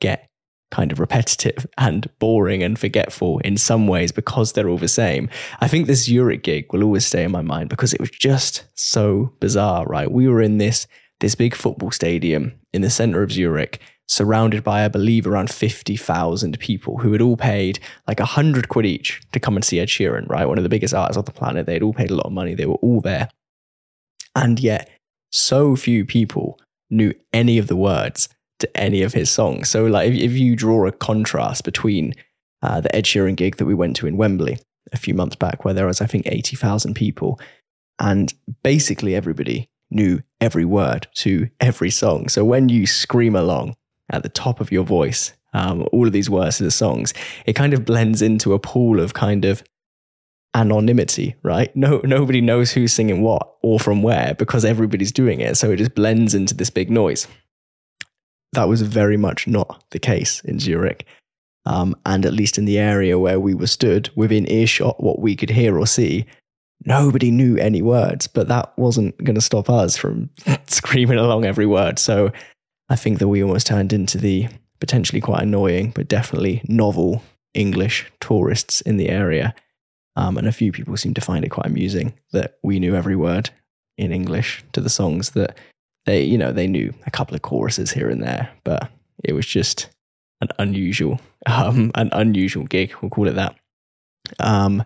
get 0.00 0.28
kind 0.72 0.90
of 0.90 0.98
repetitive 0.98 1.64
and 1.78 2.08
boring 2.18 2.64
and 2.64 2.76
forgetful 2.76 3.38
in 3.40 3.56
some 3.56 3.86
ways 3.86 4.10
because 4.10 4.52
they're 4.52 4.68
all 4.68 4.78
the 4.78 4.88
same. 4.88 5.30
I 5.60 5.68
think 5.68 5.86
this 5.86 6.06
Zurich 6.06 6.42
gig 6.42 6.72
will 6.72 6.82
always 6.82 7.06
stay 7.06 7.22
in 7.22 7.30
my 7.30 7.42
mind 7.42 7.68
because 7.68 7.94
it 7.94 8.00
was 8.00 8.10
just 8.10 8.64
so 8.74 9.32
bizarre, 9.38 9.86
right? 9.86 10.10
We 10.10 10.26
were 10.26 10.42
in 10.42 10.58
this 10.58 10.88
this 11.20 11.34
big 11.36 11.54
football 11.54 11.92
stadium 11.92 12.58
in 12.72 12.82
the 12.82 12.90
center 12.90 13.22
of 13.22 13.30
Zurich, 13.30 13.80
surrounded 14.08 14.64
by, 14.64 14.84
I 14.84 14.88
believe, 14.88 15.24
around 15.24 15.50
50,000 15.50 16.58
people 16.58 16.98
who 16.98 17.12
had 17.12 17.22
all 17.22 17.36
paid 17.36 17.78
like 18.08 18.18
100 18.18 18.68
quid 18.68 18.86
each 18.86 19.20
to 19.32 19.38
come 19.38 19.54
and 19.54 19.64
see 19.64 19.78
Ed 19.78 19.86
Sheeran, 19.86 20.28
right? 20.28 20.48
One 20.48 20.58
of 20.58 20.64
the 20.64 20.68
biggest 20.68 20.92
artists 20.92 21.16
on 21.16 21.24
the 21.24 21.30
planet. 21.30 21.64
They 21.64 21.74
had 21.74 21.82
all 21.84 21.94
paid 21.94 22.10
a 22.10 22.16
lot 22.16 22.26
of 22.26 22.32
money. 22.32 22.54
They 22.54 22.66
were 22.66 22.74
all 22.74 23.00
there. 23.00 23.28
And 24.34 24.58
yet, 24.58 24.90
so 25.30 25.76
few 25.76 26.04
people 26.04 26.58
knew 26.90 27.14
any 27.32 27.56
of 27.56 27.68
the 27.68 27.76
words 27.76 28.28
to 28.62 28.76
any 28.76 29.02
of 29.02 29.12
his 29.12 29.30
songs. 29.30 29.68
So, 29.68 29.84
like, 29.84 30.10
if, 30.10 30.18
if 30.18 30.32
you 30.32 30.56
draw 30.56 30.86
a 30.86 30.92
contrast 30.92 31.64
between 31.64 32.14
uh, 32.62 32.80
the 32.80 32.94
Ed 32.94 33.04
Sheeran 33.04 33.36
gig 33.36 33.56
that 33.56 33.66
we 33.66 33.74
went 33.74 33.96
to 33.96 34.06
in 34.06 34.16
Wembley 34.16 34.58
a 34.92 34.96
few 34.96 35.14
months 35.14 35.36
back, 35.36 35.64
where 35.64 35.74
there 35.74 35.86
was, 35.86 36.00
I 36.00 36.06
think, 36.06 36.26
80,000 36.26 36.94
people, 36.94 37.38
and 37.98 38.32
basically 38.62 39.14
everybody 39.14 39.68
knew 39.90 40.22
every 40.40 40.64
word 40.64 41.06
to 41.16 41.48
every 41.60 41.90
song. 41.90 42.28
So, 42.28 42.44
when 42.44 42.68
you 42.68 42.86
scream 42.86 43.36
along 43.36 43.76
at 44.10 44.22
the 44.22 44.28
top 44.28 44.60
of 44.60 44.72
your 44.72 44.84
voice, 44.84 45.34
um, 45.52 45.86
all 45.92 46.06
of 46.06 46.12
these 46.12 46.30
words 46.30 46.58
to 46.58 46.64
the 46.64 46.70
songs, 46.70 47.12
it 47.44 47.52
kind 47.52 47.74
of 47.74 47.84
blends 47.84 48.22
into 48.22 48.54
a 48.54 48.58
pool 48.58 49.00
of 49.00 49.12
kind 49.12 49.44
of 49.44 49.62
anonymity, 50.54 51.34
right? 51.42 51.74
No, 51.76 52.00
nobody 52.04 52.40
knows 52.40 52.72
who's 52.72 52.92
singing 52.92 53.22
what 53.22 53.54
or 53.62 53.80
from 53.80 54.02
where 54.02 54.34
because 54.38 54.64
everybody's 54.64 55.12
doing 55.12 55.40
it. 55.40 55.56
So 55.56 55.70
it 55.70 55.76
just 55.76 55.94
blends 55.94 56.34
into 56.34 56.54
this 56.54 56.70
big 56.70 56.90
noise 56.90 57.26
that 58.52 58.68
was 58.68 58.82
very 58.82 59.16
much 59.16 59.46
not 59.46 59.84
the 59.90 59.98
case 59.98 60.40
in 60.44 60.58
Zurich. 60.58 61.06
Um, 61.64 61.94
and 62.04 62.26
at 62.26 62.32
least 62.32 62.58
in 62.58 62.64
the 62.64 62.78
area 62.78 63.18
where 63.18 63.38
we 63.38 63.54
were 63.54 63.68
stood 63.68 64.10
within 64.16 64.50
earshot, 64.50 65.02
what 65.02 65.20
we 65.20 65.36
could 65.36 65.50
hear 65.50 65.78
or 65.78 65.86
see, 65.86 66.26
nobody 66.84 67.30
knew 67.30 67.56
any 67.56 67.82
words, 67.82 68.26
but 68.26 68.48
that 68.48 68.76
wasn't 68.76 69.16
going 69.22 69.36
to 69.36 69.40
stop 69.40 69.70
us 69.70 69.96
from 69.96 70.30
screaming 70.66 71.18
along 71.18 71.44
every 71.44 71.66
word. 71.66 71.98
So 71.98 72.32
I 72.88 72.96
think 72.96 73.20
that 73.20 73.28
we 73.28 73.42
almost 73.42 73.68
turned 73.68 73.92
into 73.92 74.18
the 74.18 74.48
potentially 74.80 75.20
quite 75.20 75.42
annoying, 75.42 75.92
but 75.94 76.08
definitely 76.08 76.62
novel 76.68 77.22
English 77.54 78.10
tourists 78.20 78.80
in 78.80 78.96
the 78.96 79.08
area. 79.08 79.54
Um, 80.16 80.36
and 80.36 80.46
a 80.46 80.52
few 80.52 80.72
people 80.72 80.96
seemed 80.96 81.14
to 81.14 81.20
find 81.20 81.44
it 81.44 81.50
quite 81.50 81.66
amusing 81.66 82.12
that 82.32 82.58
we 82.62 82.80
knew 82.80 82.94
every 82.94 83.16
word 83.16 83.50
in 83.96 84.12
English 84.12 84.64
to 84.72 84.80
the 84.80 84.90
songs 84.90 85.30
that 85.30 85.56
they, 86.06 86.22
you 86.22 86.38
know, 86.38 86.52
they 86.52 86.66
knew 86.66 86.92
a 87.06 87.10
couple 87.10 87.34
of 87.34 87.42
choruses 87.42 87.92
here 87.92 88.10
and 88.10 88.22
there, 88.22 88.50
but 88.64 88.90
it 89.24 89.32
was 89.32 89.46
just 89.46 89.88
an 90.40 90.48
unusual, 90.58 91.20
um, 91.46 91.90
an 91.94 92.10
unusual 92.12 92.64
gig. 92.64 92.94
We'll 93.00 93.10
call 93.10 93.28
it 93.28 93.34
that. 93.34 93.56
Um, 94.40 94.84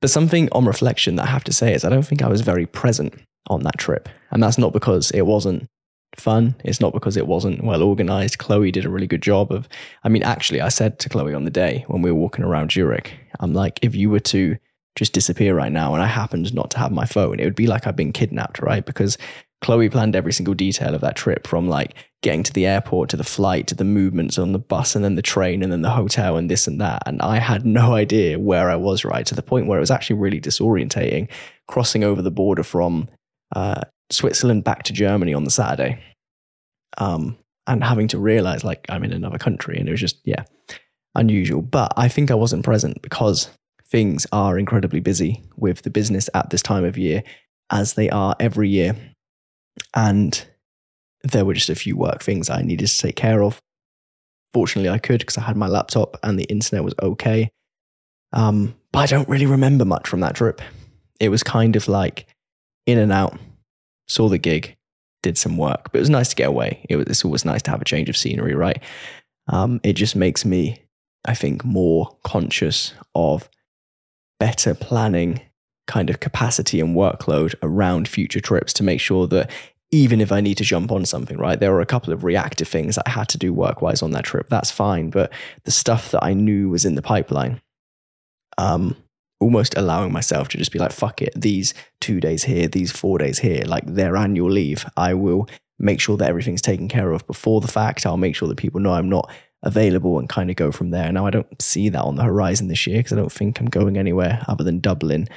but 0.00 0.10
something 0.10 0.48
on 0.52 0.64
reflection 0.64 1.16
that 1.16 1.24
I 1.24 1.30
have 1.30 1.44
to 1.44 1.52
say 1.52 1.74
is 1.74 1.84
I 1.84 1.88
don't 1.88 2.06
think 2.06 2.22
I 2.22 2.28
was 2.28 2.40
very 2.40 2.66
present 2.66 3.14
on 3.48 3.62
that 3.62 3.78
trip, 3.78 4.08
and 4.30 4.42
that's 4.42 4.58
not 4.58 4.72
because 4.72 5.10
it 5.12 5.22
wasn't 5.22 5.68
fun. 6.16 6.54
It's 6.64 6.80
not 6.80 6.92
because 6.92 7.16
it 7.16 7.26
wasn't 7.26 7.64
well 7.64 7.82
organized. 7.82 8.38
Chloe 8.38 8.70
did 8.70 8.84
a 8.84 8.90
really 8.90 9.06
good 9.06 9.22
job 9.22 9.52
of. 9.52 9.68
I 10.04 10.08
mean, 10.08 10.22
actually, 10.22 10.60
I 10.60 10.68
said 10.68 10.98
to 11.00 11.08
Chloe 11.08 11.34
on 11.34 11.44
the 11.44 11.50
day 11.50 11.84
when 11.88 12.02
we 12.02 12.10
were 12.10 12.18
walking 12.18 12.44
around 12.44 12.72
Zurich, 12.72 13.14
I'm 13.40 13.52
like, 13.52 13.78
if 13.82 13.94
you 13.94 14.10
were 14.10 14.20
to 14.20 14.56
just 14.96 15.12
disappear 15.12 15.54
right 15.54 15.70
now 15.70 15.94
and 15.94 16.02
I 16.02 16.06
happened 16.06 16.52
not 16.54 16.70
to 16.72 16.78
have 16.78 16.90
my 16.90 17.04
phone, 17.04 17.38
it 17.38 17.44
would 17.44 17.54
be 17.54 17.68
like 17.68 17.86
I've 17.86 17.96
been 17.96 18.12
kidnapped, 18.12 18.60
right? 18.60 18.84
Because 18.84 19.16
Chloe 19.60 19.88
planned 19.88 20.14
every 20.14 20.32
single 20.32 20.54
detail 20.54 20.94
of 20.94 21.00
that 21.00 21.16
trip 21.16 21.46
from 21.46 21.68
like 21.68 21.94
getting 22.22 22.42
to 22.44 22.52
the 22.52 22.66
airport 22.66 23.10
to 23.10 23.16
the 23.16 23.24
flight 23.24 23.66
to 23.66 23.74
the 23.74 23.84
movements 23.84 24.38
on 24.38 24.52
the 24.52 24.58
bus 24.58 24.94
and 24.94 25.04
then 25.04 25.16
the 25.16 25.22
train 25.22 25.62
and 25.62 25.72
then 25.72 25.82
the 25.82 25.90
hotel 25.90 26.36
and 26.36 26.50
this 26.50 26.66
and 26.66 26.80
that. 26.80 27.02
And 27.06 27.20
I 27.22 27.38
had 27.38 27.66
no 27.66 27.94
idea 27.94 28.38
where 28.38 28.70
I 28.70 28.76
was, 28.76 29.04
right? 29.04 29.26
To 29.26 29.34
the 29.34 29.42
point 29.42 29.66
where 29.66 29.78
it 29.78 29.82
was 29.82 29.90
actually 29.90 30.16
really 30.16 30.40
disorientating 30.40 31.28
crossing 31.66 32.04
over 32.04 32.22
the 32.22 32.30
border 32.30 32.62
from 32.62 33.08
uh, 33.54 33.82
Switzerland 34.10 34.64
back 34.64 34.84
to 34.84 34.92
Germany 34.92 35.34
on 35.34 35.44
the 35.44 35.50
Saturday. 35.50 36.02
Um, 36.96 37.36
and 37.66 37.84
having 37.84 38.08
to 38.08 38.18
realize 38.18 38.64
like 38.64 38.86
I'm 38.88 39.04
in 39.04 39.12
another 39.12 39.38
country. 39.38 39.78
And 39.78 39.88
it 39.88 39.92
was 39.92 40.00
just, 40.00 40.18
yeah, 40.24 40.44
unusual. 41.14 41.62
But 41.62 41.92
I 41.96 42.08
think 42.08 42.30
I 42.30 42.34
wasn't 42.34 42.64
present 42.64 43.02
because 43.02 43.50
things 43.86 44.26
are 44.32 44.58
incredibly 44.58 45.00
busy 45.00 45.42
with 45.56 45.82
the 45.82 45.90
business 45.90 46.30
at 46.34 46.50
this 46.50 46.62
time 46.62 46.84
of 46.84 46.96
year, 46.96 47.22
as 47.70 47.94
they 47.94 48.08
are 48.10 48.34
every 48.40 48.68
year. 48.68 48.96
And 49.94 50.46
there 51.22 51.44
were 51.44 51.54
just 51.54 51.70
a 51.70 51.74
few 51.74 51.96
work 51.96 52.22
things 52.22 52.50
I 52.50 52.62
needed 52.62 52.86
to 52.86 52.98
take 52.98 53.16
care 53.16 53.42
of. 53.42 53.60
Fortunately, 54.54 54.90
I 54.90 54.98
could 54.98 55.20
because 55.20 55.38
I 55.38 55.42
had 55.42 55.56
my 55.56 55.68
laptop 55.68 56.16
and 56.22 56.38
the 56.38 56.44
internet 56.44 56.84
was 56.84 56.94
okay. 57.02 57.50
Um, 58.32 58.74
but 58.92 59.00
I 59.00 59.06
don't 59.06 59.28
really 59.28 59.46
remember 59.46 59.84
much 59.84 60.08
from 60.08 60.20
that 60.20 60.34
trip. 60.34 60.60
It 61.20 61.28
was 61.30 61.42
kind 61.42 61.76
of 61.76 61.88
like 61.88 62.26
in 62.86 62.98
and 62.98 63.12
out, 63.12 63.38
saw 64.06 64.28
the 64.28 64.38
gig, 64.38 64.76
did 65.22 65.36
some 65.36 65.56
work, 65.56 65.90
but 65.92 65.98
it 65.98 66.00
was 66.00 66.10
nice 66.10 66.28
to 66.30 66.36
get 66.36 66.48
away. 66.48 66.84
It 66.88 66.96
was, 66.96 67.06
it's 67.06 67.24
always 67.24 67.44
nice 67.44 67.62
to 67.62 67.70
have 67.70 67.82
a 67.82 67.86
change 67.86 68.08
of 68.08 68.16
scenery, 68.16 68.54
right? 68.54 68.82
Um, 69.48 69.80
it 69.82 69.94
just 69.94 70.16
makes 70.16 70.44
me, 70.44 70.82
I 71.24 71.34
think, 71.34 71.64
more 71.64 72.16
conscious 72.22 72.94
of 73.14 73.48
better 74.38 74.74
planning 74.74 75.40
kind 75.88 76.08
of 76.08 76.20
capacity 76.20 76.78
and 76.78 76.94
workload 76.94 77.54
around 77.62 78.06
future 78.06 78.40
trips 78.40 78.72
to 78.74 78.84
make 78.84 79.00
sure 79.00 79.26
that 79.26 79.50
even 79.90 80.20
if 80.20 80.30
I 80.30 80.40
need 80.40 80.58
to 80.58 80.64
jump 80.64 80.92
on 80.92 81.04
something, 81.06 81.38
right? 81.38 81.58
There 81.58 81.72
were 81.72 81.80
a 81.80 81.86
couple 81.86 82.12
of 82.12 82.22
reactive 82.22 82.68
things 82.68 82.98
I 82.98 83.08
had 83.08 83.28
to 83.30 83.38
do 83.38 83.52
work 83.52 83.80
wise 83.80 84.02
on 84.02 84.10
that 84.12 84.24
trip. 84.24 84.48
That's 84.48 84.70
fine. 84.70 85.08
But 85.10 85.32
the 85.64 85.70
stuff 85.70 86.10
that 86.10 86.22
I 86.22 86.34
knew 86.34 86.68
was 86.68 86.84
in 86.84 86.94
the 86.94 87.02
pipeline, 87.02 87.60
um, 88.58 88.96
almost 89.40 89.76
allowing 89.78 90.12
myself 90.12 90.48
to 90.48 90.58
just 90.58 90.72
be 90.72 90.78
like, 90.78 90.92
fuck 90.92 91.22
it, 91.22 91.32
these 91.34 91.72
two 92.00 92.20
days 92.20 92.44
here, 92.44 92.68
these 92.68 92.92
four 92.92 93.18
days 93.18 93.38
here, 93.38 93.62
like 93.64 93.86
their 93.86 94.16
annual 94.16 94.50
leave, 94.50 94.84
I 94.96 95.14
will 95.14 95.48
make 95.78 96.00
sure 96.00 96.18
that 96.18 96.28
everything's 96.28 96.60
taken 96.60 96.88
care 96.88 97.12
of 97.12 97.26
before 97.26 97.62
the 97.62 97.68
fact. 97.68 98.04
I'll 98.04 98.16
make 98.18 98.36
sure 98.36 98.48
that 98.48 98.58
people 98.58 98.80
know 98.80 98.92
I'm 98.92 99.08
not 99.08 99.30
available 99.62 100.18
and 100.18 100.28
kind 100.28 100.50
of 100.50 100.56
go 100.56 100.70
from 100.70 100.90
there. 100.90 101.10
Now, 101.12 101.26
I 101.26 101.30
don't 101.30 101.62
see 101.62 101.88
that 101.88 102.02
on 102.02 102.16
the 102.16 102.24
horizon 102.24 102.68
this 102.68 102.86
year 102.86 102.98
because 102.98 103.12
I 103.12 103.16
don't 103.16 103.32
think 103.32 103.58
I'm 103.58 103.66
going 103.66 103.96
anywhere 103.96 104.44
other 104.48 104.64
than 104.64 104.80
Dublin, 104.80 105.28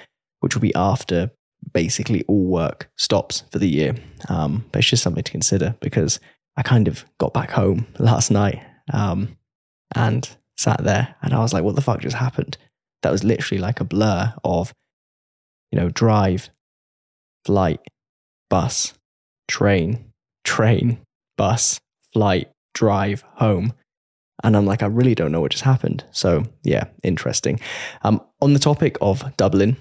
which 0.41 0.55
will 0.55 0.61
be 0.61 0.75
after 0.75 1.31
basically 1.73 2.23
all 2.27 2.45
work 2.45 2.89
stops 2.97 3.43
for 3.51 3.59
the 3.59 3.69
year. 3.69 3.95
Um, 4.29 4.65
but 4.71 4.79
it's 4.79 4.89
just 4.89 5.03
something 5.03 5.23
to 5.23 5.31
consider 5.31 5.75
because 5.79 6.19
I 6.57 6.63
kind 6.63 6.87
of 6.87 7.05
got 7.17 7.33
back 7.33 7.51
home 7.51 7.87
last 7.97 8.29
night 8.29 8.61
um, 8.93 9.37
and 9.95 10.29
sat 10.57 10.83
there 10.83 11.15
and 11.21 11.33
I 11.33 11.39
was 11.39 11.53
like, 11.53 11.63
what 11.63 11.75
the 11.75 11.81
fuck 11.81 12.01
just 12.01 12.15
happened? 12.15 12.57
That 13.03 13.11
was 13.11 13.23
literally 13.23 13.61
like 13.61 13.79
a 13.79 13.85
blur 13.85 14.33
of, 14.43 14.73
you 15.71 15.79
know, 15.79 15.89
drive, 15.89 16.49
flight, 17.45 17.79
bus, 18.49 18.93
train, 19.47 20.11
train, 20.43 20.99
bus, 21.37 21.79
flight, 22.13 22.51
drive, 22.73 23.23
home. 23.35 23.73
And 24.43 24.57
I'm 24.57 24.65
like, 24.65 24.83
I 24.83 24.87
really 24.87 25.15
don't 25.15 25.31
know 25.31 25.41
what 25.41 25.51
just 25.51 25.63
happened. 25.63 26.03
So, 26.11 26.43
yeah, 26.63 26.85
interesting. 27.03 27.59
Um, 28.03 28.21
on 28.41 28.53
the 28.53 28.59
topic 28.59 28.97
of 28.99 29.35
Dublin, 29.37 29.77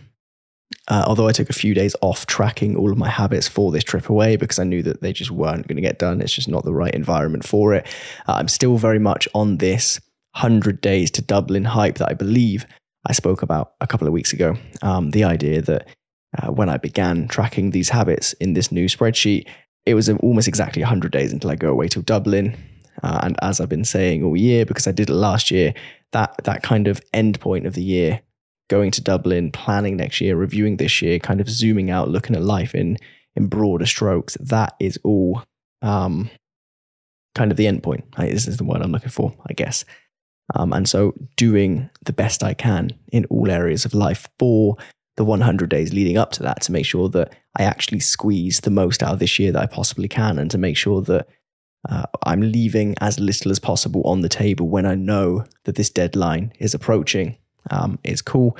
uh, 0.91 1.05
although 1.07 1.29
I 1.29 1.33
took 1.33 1.49
a 1.49 1.55
few 1.55 1.73
days 1.73 1.95
off 2.03 2.27
tracking 2.27 2.77
all 2.77 2.91
of 2.91 2.99
my 2.99 3.09
habits 3.09 3.47
for 3.47 3.71
this 3.71 3.85
trip 3.85 4.11
away 4.11 4.37
because 4.37 4.59
I 4.59 4.65
knew 4.65 4.83
that 4.83 5.01
they 5.01 5.13
just 5.13 5.31
weren't 5.31 5.69
going 5.69 5.77
to 5.77 5.83
get 5.83 6.01
done. 6.01 6.21
It's 6.21 6.33
just 6.33 6.49
not 6.49 6.65
the 6.65 6.75
right 6.75 6.93
environment 6.93 7.47
for 7.47 7.73
it. 7.75 7.87
Uh, 8.29 8.33
I'm 8.33 8.49
still 8.49 8.77
very 8.77 8.99
much 8.99 9.29
on 9.33 9.59
this 9.59 10.01
100 10.33 10.81
days 10.81 11.11
to 11.13 11.23
Dublin 11.23 11.65
hype 11.65 11.99
that 11.99 12.11
I 12.11 12.15
believe 12.15 12.67
I 13.07 13.13
spoke 13.13 13.43
about 13.43 13.75
a 13.81 13.87
couple 13.87 14.09
of 14.09 14.13
weeks 14.13 14.33
ago. 14.33 14.57
Um, 14.83 15.13
the 15.13 15.23
idea 15.23 15.63
that 15.63 15.87
uh, 16.37 16.51
when 16.51 16.69
I 16.69 16.77
began 16.77 17.29
tracking 17.29 17.71
these 17.71 17.89
habits 17.89 18.33
in 18.35 18.55
this 18.55 18.73
new 18.73 18.87
spreadsheet, 18.87 19.47
it 19.87 19.95
was 19.95 20.09
almost 20.09 20.49
exactly 20.49 20.83
100 20.83 21.13
days 21.13 21.33
until 21.33 21.51
I 21.51 21.57
go 21.57 21.71
away 21.71 21.87
to 21.89 22.03
Dublin. 22.03 22.57
Uh, 23.03 23.21
and 23.23 23.37
as 23.43 23.61
I've 23.61 23.69
been 23.69 23.85
saying 23.85 24.25
all 24.25 24.37
year, 24.37 24.67
because 24.67 24.89
I 24.89 24.93
did 24.93 25.09
it 25.09 25.15
last 25.15 25.53
year, 25.53 25.73
that 26.13 26.35
that 26.43 26.65
kind 26.65 26.89
of 26.89 27.01
end 27.15 27.41
point 27.41 27.67
of 27.67 27.75
the 27.75 27.83
year 27.83 28.21
going 28.71 28.91
to 28.93 29.03
Dublin, 29.03 29.51
planning 29.51 29.97
next 29.97 30.21
year, 30.21 30.37
reviewing 30.37 30.79
this 30.79 31.03
year, 31.03 31.19
kind 31.19 31.41
of 31.41 31.51
zooming 31.51 31.91
out, 31.91 32.09
looking 32.09 32.37
at 32.37 32.43
life 32.43 32.75
in 32.75 32.97
in 33.37 33.47
broader 33.47 33.87
strokes. 33.87 34.37
That 34.41 34.75
is 34.81 34.99
all 35.05 35.43
um, 35.83 36.31
kind 37.35 37.51
of 37.51 37.57
the 37.57 37.67
end 37.67 37.83
point. 37.83 38.05
This 38.17 38.49
is 38.49 38.57
the 38.57 38.65
word 38.65 38.83
I'm 38.83 38.93
looking 38.93 39.11
for, 39.11 39.35
I 39.49 39.53
guess. 39.53 39.85
Um, 40.55 40.73
and 40.73 40.89
so 40.89 41.15
doing 41.37 41.91
the 42.05 42.13
best 42.13 42.43
I 42.43 42.55
can 42.55 42.91
in 43.13 43.25
all 43.27 43.51
areas 43.51 43.85
of 43.85 43.95
life 43.95 44.29
for 44.39 44.77
the 45.17 45.25
100 45.25 45.69
days 45.69 45.93
leading 45.93 46.17
up 46.17 46.33
to 46.33 46.43
that 46.43 46.63
to 46.63 46.73
make 46.73 46.87
sure 46.87 47.09
that 47.11 47.33
I 47.57 47.65
actually 47.65 48.01
squeeze 48.01 48.61
the 48.61 48.71
most 48.71 49.03
out 49.03 49.13
of 49.13 49.19
this 49.19 49.39
year 49.39 49.53
that 49.53 49.63
I 49.63 49.67
possibly 49.67 50.09
can 50.09 50.39
and 50.39 50.51
to 50.51 50.59
make 50.59 50.77
sure 50.77 51.03
that 51.03 51.29
uh, 51.89 52.05
I'm 52.25 52.41
leaving 52.41 52.95
as 53.01 53.21
little 53.21 53.51
as 53.51 53.59
possible 53.59 54.03
on 54.05 54.21
the 54.21 54.29
table 54.29 54.69
when 54.69 54.87
I 54.87 54.95
know 54.95 55.45
that 55.65 55.77
this 55.77 55.91
deadline 55.91 56.53
is 56.59 56.75
approaching. 56.75 57.37
Um, 57.71 57.99
it's 58.05 58.23
cool. 58.23 58.57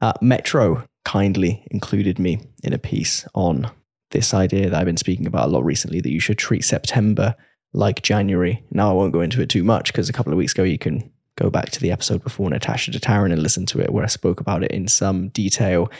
Uh, 0.00 0.12
Metro 0.20 0.84
kindly 1.04 1.66
included 1.70 2.18
me 2.18 2.40
in 2.62 2.72
a 2.72 2.78
piece 2.78 3.26
on 3.34 3.70
this 4.10 4.34
idea 4.34 4.68
that 4.68 4.78
I've 4.78 4.86
been 4.86 4.96
speaking 4.96 5.26
about 5.26 5.48
a 5.48 5.50
lot 5.50 5.64
recently 5.64 6.00
that 6.00 6.10
you 6.10 6.20
should 6.20 6.38
treat 6.38 6.64
September 6.64 7.34
like 7.72 8.02
January. 8.02 8.64
Now, 8.70 8.90
I 8.90 8.94
won't 8.94 9.12
go 9.12 9.20
into 9.20 9.40
it 9.40 9.48
too 9.48 9.62
much 9.62 9.92
because 9.92 10.08
a 10.08 10.12
couple 10.12 10.32
of 10.32 10.38
weeks 10.38 10.52
ago, 10.52 10.64
you 10.64 10.78
can 10.78 11.10
go 11.36 11.50
back 11.50 11.70
to 11.70 11.80
the 11.80 11.92
episode 11.92 12.22
before 12.22 12.50
Natasha 12.50 12.90
Tatarin 12.90 13.32
and 13.32 13.42
listen 13.42 13.66
to 13.66 13.80
it 13.80 13.92
where 13.92 14.04
I 14.04 14.08
spoke 14.08 14.40
about 14.40 14.64
it 14.64 14.72
in 14.72 14.88
some 14.88 15.28
detail. 15.28 15.90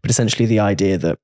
But 0.00 0.10
essentially, 0.10 0.46
the 0.46 0.60
idea 0.60 0.96
that 0.98 1.18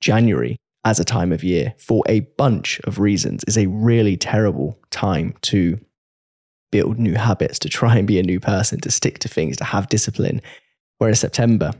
January 0.00 0.56
as 0.84 0.98
a 0.98 1.04
time 1.04 1.32
of 1.32 1.44
year 1.44 1.74
for 1.78 2.02
a 2.08 2.20
bunch 2.20 2.80
of 2.84 2.98
reasons 2.98 3.44
is 3.46 3.58
a 3.58 3.66
really 3.66 4.16
terrible 4.16 4.78
time 4.90 5.34
to 5.42 5.78
build 6.70 6.98
new 6.98 7.14
habits, 7.14 7.58
to 7.60 7.68
try 7.68 7.96
and 7.96 8.06
be 8.06 8.18
a 8.18 8.22
new 8.22 8.40
person, 8.40 8.80
to 8.80 8.90
stick 8.90 9.18
to 9.20 9.28
things, 9.28 9.56
to 9.56 9.64
have 9.64 9.88
discipline. 9.88 10.40
Whereas 10.98 11.20
September, 11.20 11.72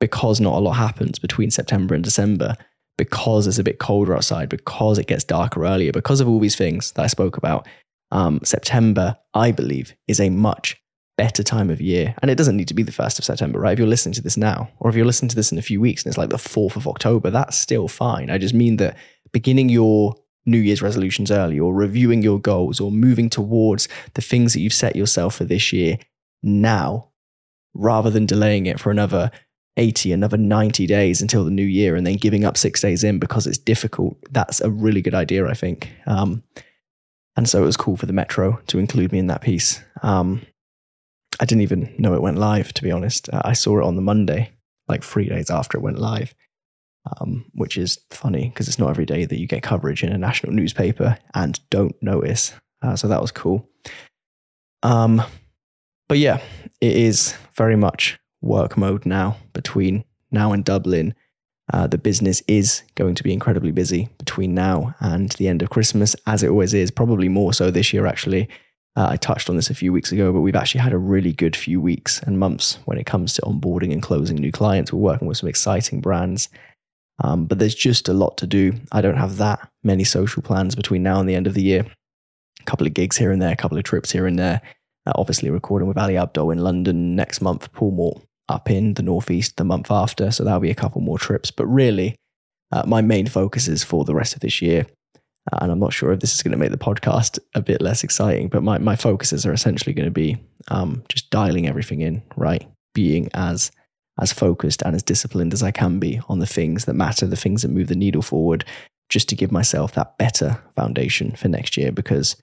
because 0.00 0.40
not 0.40 0.54
a 0.54 0.60
lot 0.60 0.74
happens 0.74 1.18
between 1.18 1.50
September 1.50 1.94
and 1.94 2.04
December, 2.04 2.56
because 2.96 3.46
it's 3.46 3.58
a 3.58 3.64
bit 3.64 3.78
colder 3.78 4.14
outside, 4.14 4.48
because 4.48 4.98
it 4.98 5.06
gets 5.06 5.24
darker 5.24 5.64
earlier, 5.64 5.92
because 5.92 6.20
of 6.20 6.28
all 6.28 6.40
these 6.40 6.56
things 6.56 6.92
that 6.92 7.02
I 7.02 7.06
spoke 7.06 7.36
about, 7.36 7.66
um, 8.10 8.40
September, 8.44 9.16
I 9.34 9.52
believe, 9.52 9.94
is 10.06 10.20
a 10.20 10.30
much 10.30 10.76
better 11.16 11.42
time 11.42 11.68
of 11.68 11.80
year. 11.80 12.14
And 12.22 12.30
it 12.30 12.36
doesn't 12.36 12.56
need 12.56 12.68
to 12.68 12.74
be 12.74 12.82
the 12.82 12.92
1st 12.92 13.18
of 13.18 13.24
September, 13.24 13.58
right? 13.58 13.72
If 13.72 13.78
you're 13.78 13.88
listening 13.88 14.14
to 14.14 14.22
this 14.22 14.36
now, 14.36 14.70
or 14.78 14.88
if 14.88 14.96
you're 14.96 15.04
listening 15.04 15.28
to 15.30 15.36
this 15.36 15.52
in 15.52 15.58
a 15.58 15.62
few 15.62 15.80
weeks 15.80 16.04
and 16.04 16.10
it's 16.10 16.18
like 16.18 16.30
the 16.30 16.36
4th 16.36 16.76
of 16.76 16.86
October, 16.86 17.30
that's 17.30 17.58
still 17.58 17.88
fine. 17.88 18.30
I 18.30 18.38
just 18.38 18.54
mean 18.54 18.76
that 18.76 18.96
beginning 19.32 19.68
your 19.68 20.14
New 20.48 20.58
Year's 20.58 20.82
resolutions 20.82 21.30
early, 21.30 21.58
or 21.58 21.74
reviewing 21.74 22.22
your 22.22 22.40
goals, 22.40 22.80
or 22.80 22.90
moving 22.90 23.30
towards 23.30 23.88
the 24.14 24.22
things 24.22 24.52
that 24.52 24.60
you've 24.60 24.72
set 24.72 24.96
yourself 24.96 25.36
for 25.36 25.44
this 25.44 25.72
year 25.72 25.98
now, 26.42 27.10
rather 27.74 28.10
than 28.10 28.26
delaying 28.26 28.66
it 28.66 28.80
for 28.80 28.90
another 28.90 29.30
80, 29.76 30.12
another 30.12 30.36
90 30.36 30.86
days 30.86 31.22
until 31.22 31.44
the 31.44 31.50
new 31.50 31.62
year, 31.62 31.94
and 31.94 32.06
then 32.06 32.16
giving 32.16 32.44
up 32.44 32.56
six 32.56 32.80
days 32.80 33.04
in 33.04 33.18
because 33.18 33.46
it's 33.46 33.58
difficult. 33.58 34.16
That's 34.30 34.60
a 34.60 34.70
really 34.70 35.00
good 35.02 35.14
idea, 35.14 35.46
I 35.46 35.54
think. 35.54 35.92
Um, 36.06 36.42
and 37.36 37.48
so 37.48 37.62
it 37.62 37.66
was 37.66 37.76
cool 37.76 37.96
for 37.96 38.06
the 38.06 38.12
Metro 38.12 38.60
to 38.66 38.78
include 38.80 39.12
me 39.12 39.20
in 39.20 39.28
that 39.28 39.42
piece. 39.42 39.80
Um, 40.02 40.42
I 41.40 41.44
didn't 41.44 41.62
even 41.62 41.94
know 41.96 42.14
it 42.14 42.22
went 42.22 42.38
live, 42.38 42.72
to 42.74 42.82
be 42.82 42.90
honest. 42.90 43.28
Uh, 43.32 43.42
I 43.44 43.52
saw 43.52 43.78
it 43.78 43.84
on 43.84 43.94
the 43.94 44.02
Monday, 44.02 44.50
like 44.88 45.04
three 45.04 45.28
days 45.28 45.48
after 45.48 45.78
it 45.78 45.82
went 45.82 46.00
live, 46.00 46.34
um, 47.20 47.46
which 47.54 47.76
is 47.76 47.98
funny 48.10 48.48
because 48.48 48.68
it's 48.68 48.78
not 48.78 48.90
every 48.90 49.06
day 49.06 49.24
that 49.24 49.38
you 49.38 49.46
get 49.46 49.62
coverage 49.62 50.02
in 50.02 50.12
a 50.12 50.18
national 50.18 50.52
newspaper 50.52 51.18
and 51.34 51.60
don't 51.70 51.96
notice. 52.02 52.52
Uh, 52.82 52.96
so 52.96 53.08
that 53.08 53.20
was 53.20 53.30
cool. 53.30 53.68
Um, 54.82 55.22
but 56.08 56.18
yeah, 56.18 56.40
it 56.80 56.96
is 56.96 57.36
very 57.56 57.76
much 57.76 58.18
work 58.40 58.76
mode 58.76 59.04
now 59.04 59.36
between 59.52 60.04
now 60.30 60.52
and 60.52 60.64
Dublin. 60.64 61.14
Uh, 61.72 61.86
the 61.86 61.98
business 61.98 62.42
is 62.48 62.82
going 62.94 63.14
to 63.14 63.22
be 63.22 63.32
incredibly 63.32 63.72
busy 63.72 64.08
between 64.18 64.54
now 64.54 64.94
and 65.00 65.32
the 65.32 65.48
end 65.48 65.60
of 65.60 65.68
Christmas, 65.68 66.16
as 66.26 66.42
it 66.42 66.48
always 66.48 66.72
is, 66.72 66.90
probably 66.90 67.28
more 67.28 67.52
so 67.52 67.70
this 67.70 67.92
year, 67.92 68.06
actually. 68.06 68.48
Uh, 68.96 69.08
I 69.10 69.16
touched 69.16 69.50
on 69.50 69.56
this 69.56 69.70
a 69.70 69.74
few 69.74 69.92
weeks 69.92 70.10
ago, 70.10 70.32
but 70.32 70.40
we've 70.40 70.56
actually 70.56 70.80
had 70.80 70.94
a 70.94 70.98
really 70.98 71.32
good 71.32 71.54
few 71.54 71.80
weeks 71.80 72.20
and 72.22 72.38
months 72.38 72.78
when 72.86 72.98
it 72.98 73.04
comes 73.06 73.34
to 73.34 73.42
onboarding 73.42 73.92
and 73.92 74.02
closing 74.02 74.38
new 74.38 74.50
clients. 74.50 74.92
We're 74.92 74.98
working 74.98 75.28
with 75.28 75.36
some 75.36 75.48
exciting 75.48 76.00
brands, 76.00 76.48
um, 77.22 77.46
but 77.46 77.58
there's 77.58 77.74
just 77.74 78.08
a 78.08 78.12
lot 78.12 78.36
to 78.38 78.46
do. 78.46 78.74
I 78.92 79.00
don't 79.00 79.16
have 79.16 79.36
that 79.38 79.68
many 79.82 80.04
social 80.04 80.42
plans 80.42 80.74
between 80.74 81.02
now 81.02 81.20
and 81.20 81.28
the 81.28 81.34
end 81.34 81.46
of 81.46 81.54
the 81.54 81.62
year. 81.62 81.86
A 82.60 82.64
couple 82.64 82.86
of 82.86 82.94
gigs 82.94 83.16
here 83.16 83.32
and 83.32 83.40
there, 83.40 83.52
a 83.52 83.56
couple 83.56 83.78
of 83.78 83.84
trips 83.84 84.12
here 84.12 84.26
and 84.26 84.38
there. 84.38 84.60
Uh, 85.06 85.12
obviously, 85.14 85.50
recording 85.50 85.88
with 85.88 85.98
Ali 85.98 86.14
Abdaal 86.14 86.52
in 86.52 86.58
London 86.58 87.16
next 87.16 87.40
month, 87.40 87.72
Paul 87.72 87.92
Mort 87.92 88.22
up 88.48 88.70
in 88.70 88.94
the 88.94 89.02
Northeast 89.02 89.56
the 89.56 89.64
month 89.64 89.90
after. 89.90 90.30
So 90.30 90.44
that'll 90.44 90.60
be 90.60 90.70
a 90.70 90.74
couple 90.74 91.00
more 91.00 91.18
trips. 91.18 91.50
But 91.50 91.66
really, 91.66 92.16
uh, 92.72 92.84
my 92.86 93.00
main 93.00 93.26
focus 93.26 93.68
is 93.68 93.84
for 93.84 94.04
the 94.04 94.14
rest 94.14 94.34
of 94.34 94.40
this 94.40 94.62
year 94.62 94.86
uh, 95.52 95.58
and 95.62 95.72
I'm 95.72 95.78
not 95.78 95.92
sure 95.92 96.12
if 96.12 96.20
this 96.20 96.34
is 96.34 96.42
going 96.42 96.52
to 96.52 96.58
make 96.58 96.70
the 96.70 96.78
podcast 96.78 97.38
a 97.54 97.62
bit 97.62 97.80
less 97.80 98.04
exciting, 98.04 98.48
but 98.48 98.62
my, 98.62 98.78
my 98.78 98.96
focuses 98.96 99.46
are 99.46 99.52
essentially 99.52 99.94
going 99.94 100.06
to 100.06 100.12
be 100.12 100.36
um, 100.68 101.02
just 101.08 101.30
dialing 101.30 101.68
everything 101.68 102.00
in, 102.00 102.22
right? 102.36 102.66
Being 102.94 103.30
as 103.34 103.70
as 104.20 104.32
focused 104.32 104.82
and 104.82 104.94
as 104.94 105.02
disciplined 105.02 105.52
as 105.52 105.62
I 105.62 105.70
can 105.70 105.98
be 105.98 106.20
on 106.28 106.38
the 106.38 106.46
things 106.46 106.84
that 106.84 106.94
matter, 106.94 107.26
the 107.26 107.36
things 107.36 107.62
that 107.62 107.70
move 107.70 107.88
the 107.88 107.94
needle 107.96 108.22
forward, 108.22 108.64
just 109.08 109.28
to 109.28 109.36
give 109.36 109.52
myself 109.52 109.94
that 109.94 110.18
better 110.18 110.62
foundation 110.76 111.32
for 111.32 111.48
next 111.48 111.76
year. 111.76 111.92
Because 111.92 112.36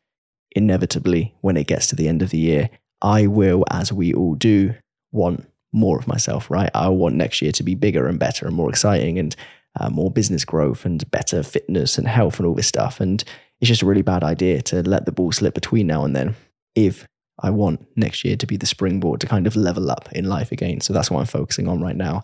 inevitably, 0.56 1.34
when 1.42 1.58
it 1.58 1.68
gets 1.68 1.88
to 1.88 1.96
the 1.96 2.08
end 2.08 2.22
of 2.22 2.30
the 2.30 2.38
year, 2.38 2.70
I 3.02 3.28
will, 3.28 3.66
as 3.70 3.92
we 3.92 4.14
all 4.14 4.36
do, 4.36 4.74
want 5.12 5.48
more 5.74 6.00
of 6.00 6.08
myself, 6.08 6.50
right? 6.50 6.70
I 6.74 6.90
want 6.90 7.16
next 7.16 7.42
year 7.42 7.52
to 7.52 7.64
be 7.64 7.76
bigger 7.76 8.08
and 8.08 8.18
better 8.18 8.48
and 8.48 8.56
more 8.56 8.70
exciting. 8.70 9.20
And 9.20 9.36
uh, 9.80 9.90
more 9.90 10.12
business 10.12 10.46
growth 10.46 10.86
and 10.86 11.10
better 11.12 11.44
fitness 11.44 11.98
and 11.98 12.08
health 12.08 12.40
and 12.40 12.48
all 12.48 12.56
this 12.56 12.68
stuff. 12.68 13.00
And 13.00 13.24
it's 13.60 13.68
just 13.68 13.82
a 13.82 13.86
really 13.86 14.02
bad 14.02 14.24
idea 14.24 14.62
to 14.64 14.82
let 14.84 15.06
the 15.06 15.12
ball 15.12 15.32
slip 15.32 15.54
between 15.54 15.88
now 15.88 16.06
and 16.06 16.16
then 16.16 16.36
if 16.76 17.08
I 17.40 17.50
want 17.50 17.86
next 17.96 18.24
year 18.24 18.36
to 18.38 18.48
be 18.48 18.58
the 18.58 18.66
springboard 18.66 19.22
to 19.22 19.28
kind 19.28 19.48
of 19.48 19.56
level 19.56 19.92
up 19.92 20.10
in 20.14 20.26
life 20.26 20.52
again. 20.52 20.82
So 20.82 20.94
that's 20.94 21.12
what 21.12 21.20
I'm 21.20 21.26
focusing 21.26 21.68
on 21.68 21.82
right 21.82 21.96
now. 21.96 22.24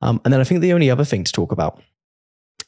Um, 0.00 0.20
and 0.24 0.32
then 0.32 0.40
I 0.40 0.44
think 0.44 0.60
the 0.60 0.72
only 0.72 0.90
other 0.90 1.04
thing 1.04 1.24
to 1.24 1.32
talk 1.32 1.52
about 1.52 1.80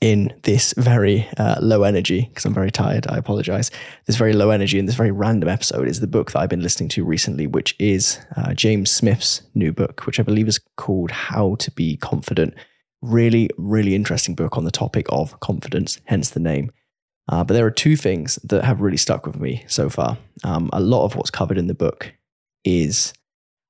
in 0.00 0.32
this 0.42 0.74
very 0.76 1.26
uh, 1.38 1.56
low 1.60 1.82
energy, 1.82 2.26
because 2.28 2.44
I'm 2.44 2.54
very 2.54 2.70
tired, 2.70 3.06
I 3.08 3.16
apologize, 3.16 3.70
this 4.06 4.16
very 4.16 4.32
low 4.32 4.50
energy 4.50 4.78
and 4.78 4.86
this 4.86 4.96
very 4.96 5.10
random 5.10 5.48
episode 5.48 5.88
is 5.88 6.00
the 6.00 6.06
book 6.06 6.32
that 6.32 6.40
I've 6.40 6.50
been 6.50 6.62
listening 6.62 6.90
to 6.90 7.04
recently, 7.04 7.46
which 7.46 7.74
is 7.78 8.20
uh, 8.36 8.54
James 8.54 8.90
Smith's 8.90 9.42
new 9.54 9.72
book, 9.72 10.06
which 10.06 10.20
I 10.20 10.22
believe 10.22 10.46
is 10.46 10.60
called 10.76 11.10
How 11.10 11.56
to 11.56 11.70
Be 11.70 11.96
Confident 11.96 12.54
Really, 13.02 13.50
really 13.58 13.94
interesting 13.94 14.34
book 14.34 14.56
on 14.56 14.64
the 14.64 14.70
topic 14.70 15.04
of 15.10 15.38
confidence, 15.40 16.00
hence 16.06 16.30
the 16.30 16.40
name. 16.40 16.70
Uh, 17.28 17.42
but 17.42 17.54
there 17.54 17.66
are 17.66 17.70
two 17.70 17.96
things 17.96 18.36
that 18.44 18.64
have 18.64 18.80
really 18.80 18.96
stuck 18.96 19.26
with 19.26 19.40
me 19.40 19.64
so 19.66 19.88
far. 19.88 20.18
Um, 20.42 20.68
a 20.72 20.80
lot 20.80 21.04
of 21.04 21.16
what's 21.16 21.30
covered 21.30 21.58
in 21.58 21.68
the 21.68 21.74
book 21.74 22.12
is, 22.64 23.14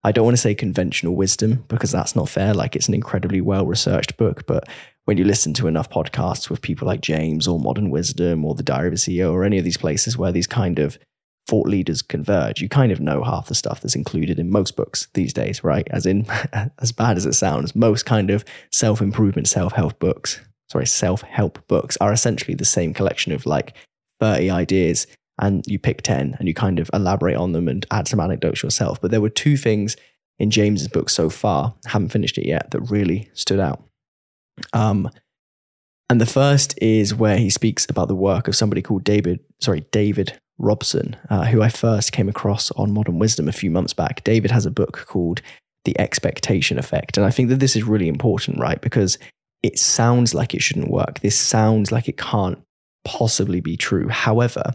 I 0.03 0.13
don't 0.13 0.25
want 0.25 0.37
to 0.37 0.41
say 0.41 0.55
conventional 0.55 1.15
wisdom 1.15 1.65
because 1.69 1.93
that's 1.93 2.17
not 2.17 2.29
fair. 2.29 2.53
Like 2.53 2.75
it's 2.75 2.89
an 2.89 2.95
incredibly 2.95 3.41
well 3.41 3.65
researched 3.65 4.17
book. 4.17 4.47
But 4.47 4.69
when 5.05 5.19
you 5.19 5.25
listen 5.25 5.55
to 5.55 5.69
enough 5.69 5.89
podcasts 5.89 6.51
with 6.51 6.63
people 6.63 6.87
like 6.87 7.01
James 7.01 7.47
or 7.47 7.61
Modern 7.61 7.91
Wisdom 7.91 8.45
or 8.45 8.55
The 8.55 8.63
Diary 8.63 8.89
of 8.89 8.95
a 8.95 8.97
CEO 8.97 9.33
or 9.33 9.45
any 9.45 9.59
of 9.59 9.65
these 9.65 9.77
places 9.77 10.19
where 10.19 10.33
these 10.33 10.47
kind 10.47 10.79
of 10.79 10.99
thought 11.47 11.69
leaders 11.69 12.03
converge, 12.03 12.61
you 12.61 12.69
kind 12.69 12.91
of 12.91 13.01
know 13.01 13.23
half 13.23 13.49
the 13.49 13.55
stuff 13.55 13.81
that's 13.81 13.95
included 13.95 14.39
in 14.39 14.51
most 14.51 14.77
books 14.77 15.09
these 15.15 15.33
days, 15.33 15.63
right? 15.63 15.87
As 15.91 16.07
in, 16.07 16.27
as 16.81 16.91
bad 16.91 17.17
as 17.17 17.27
it 17.27 17.35
sounds, 17.35 17.77
most 17.77 18.05
kind 18.05 18.31
of 18.31 18.45
self 18.73 19.01
improvement, 19.01 19.47
self 19.47 19.75
help 19.75 19.99
books, 19.99 20.41
sorry, 20.71 20.87
self 20.87 21.23
help 21.23 21.67
books 21.69 21.97
are 22.01 22.13
essentially 22.13 22.55
the 22.55 22.65
same 22.65 22.95
collection 22.95 23.33
of 23.33 23.47
like 23.47 23.75
30 24.21 24.51
ideas 24.51 25.07
and 25.41 25.65
you 25.67 25.79
pick 25.79 26.03
10 26.03 26.37
and 26.39 26.49
you 26.49 26.55
kind 26.55 26.79
of 26.79 26.91
elaborate 26.93 27.37
on 27.37 27.53
them 27.53 27.69
and 27.69 27.87
add 27.91 28.09
some 28.09 28.21
anecdotes 28.21 28.63
yourself. 28.63 29.01
But 29.01 29.11
there 29.11 29.21
were 29.21 29.31
two 29.31 29.57
things 29.57 29.97
in 30.39 30.51
James's 30.51 30.89
book 30.89 31.11
so 31.11 31.31
far, 31.31 31.75
haven't 31.87 32.11
finished 32.11 32.39
it 32.39 32.47
yet, 32.47 32.71
that 32.71 32.81
really 32.83 33.31
stood 33.35 33.61
out. 33.61 33.83
Um, 34.73 35.11
and 36.11 36.21
the 36.21 36.27
first 36.27 36.79
is 36.83 37.15
where 37.15 37.37
he 37.37 37.51
speaks 37.51 37.87
about 37.89 38.09
the 38.09 38.15
work 38.15 38.47
of 38.47 38.57
somebody 38.57 38.83
called 38.83 39.05
David, 39.05 39.41
sorry, 39.61 39.85
David 39.91 40.39
Robson, 40.59 41.17
uh, 41.31 41.45
who 41.45 41.63
I 41.63 41.69
first 41.69 42.13
came 42.13 42.29
across 42.29 42.71
on 42.73 42.93
Modern 42.93 43.19
Wisdom 43.19 43.49
a 43.49 43.53
few 43.53 43.71
months 43.71 43.93
back. 43.93 44.23
David 44.23 44.51
has 44.51 44.67
a 44.67 44.71
book 44.71 45.05
called 45.09 45.41
The 45.85 45.99
Expectation 45.99 46.79
Effect. 46.79 47.17
And 47.17 47.27
I 47.27 47.31
think 47.31 47.49
that 47.49 47.59
this 47.59 47.75
is 47.75 47.85
really 47.85 48.09
important, 48.09 48.61
right? 48.61 48.81
Because 48.81 49.19
it 49.65 49.79
sounds 49.79 50.35
like 50.35 50.55
it 50.55 50.61
shouldn't 50.61 50.91
work. 50.91 51.21
This 51.21 51.39
sounds 51.39 51.91
like 51.91 52.07
it 52.07 52.19
can't 52.19 52.59
possibly 53.03 53.63
be 53.63 53.79
true. 53.79 54.09
However, 54.09 54.75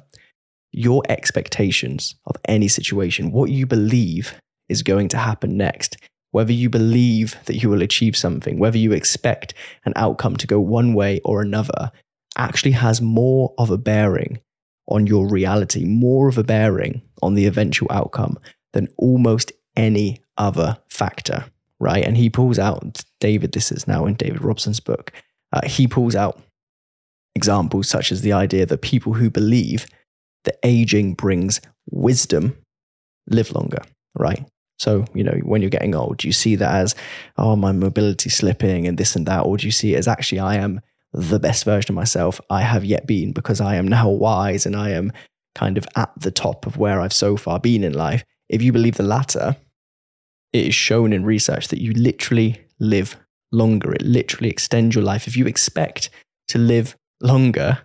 your 0.71 1.03
expectations 1.07 2.15
of 2.25 2.37
any 2.45 2.67
situation, 2.67 3.31
what 3.31 3.51
you 3.51 3.67
believe 3.67 4.33
is 4.67 4.81
going 4.81 5.07
to 5.09 5.17
happen 5.17 5.55
next, 5.55 5.97
whether 6.31 6.51
you 6.51 6.71
believe 6.71 7.37
that 7.45 7.57
you 7.57 7.69
will 7.69 7.83
achieve 7.83 8.17
something, 8.17 8.57
whether 8.57 8.79
you 8.79 8.91
expect 8.91 9.53
an 9.85 9.93
outcome 9.95 10.35
to 10.37 10.47
go 10.47 10.59
one 10.59 10.95
way 10.95 11.21
or 11.23 11.43
another, 11.43 11.91
actually 12.35 12.71
has 12.71 12.99
more 12.99 13.53
of 13.59 13.69
a 13.69 13.77
bearing 13.77 14.39
on 14.87 15.05
your 15.05 15.29
reality, 15.29 15.85
more 15.85 16.27
of 16.27 16.39
a 16.39 16.43
bearing 16.43 17.03
on 17.21 17.35
the 17.35 17.45
eventual 17.45 17.87
outcome 17.91 18.39
than 18.73 18.87
almost 18.97 19.51
any 19.75 20.19
other 20.35 20.79
factor, 20.89 21.45
right? 21.79 22.03
And 22.03 22.17
he 22.17 22.29
pulls 22.29 22.59
out, 22.59 23.03
David, 23.19 23.51
this 23.51 23.71
is 23.71 23.87
now 23.87 24.05
in 24.05 24.15
David 24.15 24.41
Robson's 24.41 24.79
book, 24.79 25.11
uh, 25.53 25.61
he 25.65 25.87
pulls 25.87 26.15
out 26.15 26.41
examples 27.35 27.87
such 27.87 28.11
as 28.11 28.21
the 28.21 28.33
idea 28.33 28.65
that 28.65 28.81
people 28.81 29.13
who 29.13 29.29
believe 29.29 29.85
that 30.43 30.59
aging 30.63 31.13
brings 31.13 31.61
wisdom 31.89 32.57
live 33.27 33.51
longer, 33.51 33.81
right? 34.17 34.45
So, 34.77 35.05
you 35.13 35.23
know, 35.23 35.37
when 35.43 35.61
you're 35.61 35.69
getting 35.69 35.95
old, 35.95 36.17
do 36.17 36.27
you 36.27 36.33
see 36.33 36.55
that 36.55 36.73
as, 36.73 36.95
oh, 37.37 37.55
my 37.55 37.71
mobility 37.71 38.29
slipping 38.29 38.87
and 38.87 38.97
this 38.97 39.15
and 39.15 39.25
that? 39.25 39.41
Or 39.41 39.57
do 39.57 39.65
you 39.65 39.71
see 39.71 39.93
it 39.93 39.97
as 39.97 40.07
actually, 40.07 40.39
I 40.39 40.55
am 40.55 40.81
the 41.11 41.39
best 41.39 41.65
version 41.65 41.91
of 41.91 41.95
myself 41.95 42.39
I 42.49 42.61
have 42.61 42.85
yet 42.85 43.07
been 43.07 43.33
because 43.33 43.59
I 43.59 43.75
am 43.75 43.87
now 43.87 44.09
wise 44.09 44.65
and 44.65 44.75
I 44.75 44.91
am 44.91 45.11
kind 45.55 45.77
of 45.77 45.87
at 45.95 46.11
the 46.17 46.31
top 46.31 46.65
of 46.65 46.77
where 46.77 47.01
I've 47.01 47.13
so 47.13 47.35
far 47.35 47.59
been 47.59 47.83
in 47.83 47.93
life. 47.93 48.23
If 48.47 48.61
you 48.61 48.71
believe 48.71 48.95
the 48.95 49.03
latter, 49.03 49.57
it 50.53 50.67
is 50.67 50.75
shown 50.75 51.13
in 51.13 51.25
research 51.25 51.67
that 51.69 51.81
you 51.81 51.93
literally 51.93 52.65
live 52.79 53.17
longer. 53.51 53.93
It 53.93 54.01
literally 54.01 54.49
extends 54.49 54.95
your 54.95 55.03
life. 55.03 55.27
If 55.27 55.37
you 55.37 55.45
expect 55.45 56.09
to 56.49 56.57
live 56.57 56.95
longer, 57.21 57.79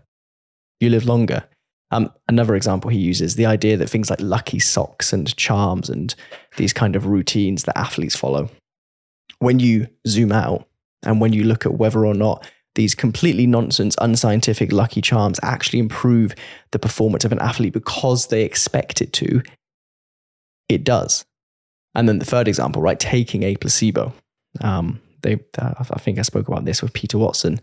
you 0.81 0.91
live 0.91 1.07
longer. 1.07 1.45
Um, 1.91 2.11
another 2.29 2.57
example 2.57 2.91
he 2.91 2.99
uses 2.99 3.37
the 3.37 3.47
idea 3.47 3.77
that 3.77 3.89
things 3.89 4.11
like 4.11 4.21
lucky 4.21 4.59
socks 4.59 5.13
and 5.13 5.35
charms 5.37 5.89
and 5.89 6.15
these 6.57 6.73
kind 6.73 6.97
of 6.97 7.07
routines 7.07 7.65
that 7.65 7.79
athletes 7.79 8.17
follow, 8.17 8.51
when 9.39 9.61
you 9.61 9.87
zoom 10.07 10.33
out 10.33 10.67
and 11.05 11.21
when 11.21 11.33
you 11.33 11.45
look 11.45 11.67
at 11.67 11.75
whether 11.75 12.05
or 12.05 12.15
not 12.15 12.47
these 12.75 12.95
completely 12.95 13.47
nonsense, 13.47 13.95
unscientific 14.01 14.73
lucky 14.73 15.01
charms 15.01 15.39
actually 15.43 15.79
improve 15.79 16.35
the 16.73 16.79
performance 16.79 17.25
of 17.25 17.31
an 17.31 17.39
athlete 17.39 17.73
because 17.73 18.27
they 18.27 18.43
expect 18.43 19.01
it 19.01 19.13
to, 19.13 19.43
it 20.69 20.83
does. 20.83 21.25
And 21.95 22.09
then 22.09 22.19
the 22.19 22.25
third 22.25 22.49
example, 22.49 22.83
right, 22.83 22.99
taking 22.99 23.43
a 23.43 23.57
placebo. 23.57 24.13
Um, 24.61 25.01
they, 25.23 25.41
uh, 25.59 25.75
I 25.79 25.99
think 25.99 26.19
I 26.19 26.23
spoke 26.23 26.49
about 26.49 26.65
this 26.65 26.83
with 26.83 26.93
Peter 26.93 27.19
Watson 27.19 27.61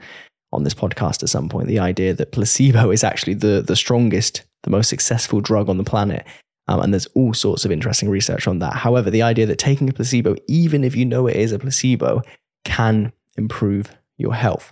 on 0.52 0.64
this 0.64 0.74
podcast 0.74 1.24
at 1.24 1.30
some 1.30 1.50
point. 1.50 1.68
The 1.68 1.80
idea 1.80 2.14
that 2.14 2.32
placebo 2.32 2.92
is 2.92 3.04
actually 3.04 3.36
the 3.36 3.62
the 3.62 3.76
strongest, 3.76 4.44
the 4.64 4.70
most 4.70 4.90
successful 4.90 5.42
drug 5.42 5.70
on 5.70 5.78
the 5.78 5.84
planet. 5.84 6.26
Um, 6.68 6.80
and 6.82 6.94
there's 6.94 7.08
all 7.08 7.34
sorts 7.34 7.66
of 7.66 7.72
interesting 7.72 8.10
research 8.10 8.48
on 8.48 8.60
that. 8.60 8.74
However, 8.74 9.10
the 9.10 9.24
idea 9.24 9.46
that 9.48 9.58
taking 9.58 9.90
a 9.90 9.94
placebo, 9.94 10.36
even 10.48 10.84
if 10.84 10.96
you 10.96 11.06
know 11.06 11.28
it 11.28 11.36
is 11.36 11.52
a 11.52 11.60
placebo, 11.60 12.22
can 12.64 13.12
improve 13.36 13.92
your 14.18 14.34
health. 14.34 14.72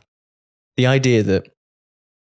The 0.77 0.85
idea 0.85 1.23
that 1.23 1.47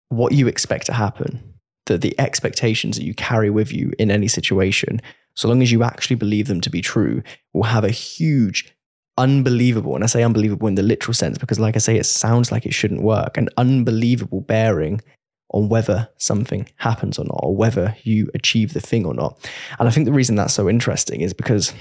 what 0.10 0.34
you 0.34 0.48
expect 0.48 0.88
to 0.88 0.94
happen, 0.94 1.54
that 1.86 2.02
the 2.02 2.20
expectations 2.20 2.98
that 2.98 3.06
you 3.06 3.14
carry 3.14 3.50
with 3.50 3.72
you 3.72 3.94
in 4.00 4.12
any 4.12 4.28
situation, 4.28 5.02
so 5.36 5.48
long 5.48 5.62
as 5.62 5.72
you 5.72 5.84
actually 5.84 6.16
believe 6.16 6.48
them 6.48 6.62
to 6.62 6.70
be 6.70 6.82
true, 6.82 7.24
will 7.54 7.64
have 7.64 7.84
a 7.84 7.90
huge 7.90 8.74
unbelievable, 9.18 9.96
and 9.96 10.04
I 10.04 10.08
say 10.08 10.24
unbelievable 10.24 10.68
in 10.68 10.76
the 10.76 10.84
literal 10.84 11.14
sense 11.14 11.38
because, 11.38 11.60
like 11.60 11.76
I 11.76 11.80
say, 11.80 11.98
it 11.98 12.06
sounds 12.06 12.52
like 12.52 12.66
it 12.66 12.74
shouldn't 12.74 13.04
work, 13.04 13.38
an 13.38 13.50
unbelievable 13.58 14.42
bearing 14.42 15.02
on 15.54 15.70
whether 15.70 16.10
something 16.18 16.68
happens 16.78 17.20
or 17.20 17.26
not, 17.26 17.40
or 17.44 17.56
whether 17.56 17.96
you 18.04 18.30
achieve 18.34 18.74
the 18.74 18.82
thing 18.82 19.06
or 19.06 19.14
not. 19.14 19.38
And 19.78 19.88
I 19.88 19.92
think 19.92 20.06
the 20.06 20.14
reason 20.14 20.36
that's 20.36 20.54
so 20.54 20.68
interesting 20.68 21.22
is 21.22 21.34
because 21.34 21.74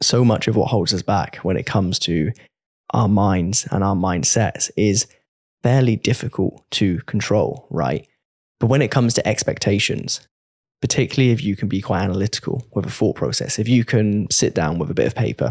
so 0.00 0.24
much 0.24 0.48
of 0.48 0.56
what 0.56 0.68
holds 0.68 0.92
us 0.92 1.02
back 1.02 1.36
when 1.36 1.56
it 1.56 1.64
comes 1.64 1.98
to 2.00 2.32
our 2.90 3.08
minds 3.08 3.68
and 3.70 3.84
our 3.84 3.94
mindsets 3.94 4.70
is 4.76 5.06
fairly 5.62 5.94
difficult 5.94 6.64
to 6.72 6.98
control, 7.02 7.68
right? 7.70 8.06
But 8.58 8.66
when 8.66 8.82
it 8.82 8.90
comes 8.90 9.14
to 9.14 9.26
expectations, 9.26 10.26
particularly 10.82 11.30
if 11.30 11.42
you 11.42 11.56
can 11.56 11.68
be 11.68 11.80
quite 11.80 12.02
analytical 12.02 12.66
with 12.74 12.84
a 12.84 12.90
thought 12.90 13.16
process, 13.16 13.58
if 13.58 13.68
you 13.68 13.84
can 13.84 14.30
sit 14.30 14.54
down 14.54 14.78
with 14.78 14.90
a 14.90 14.94
bit 14.94 15.06
of 15.06 15.14
paper 15.14 15.50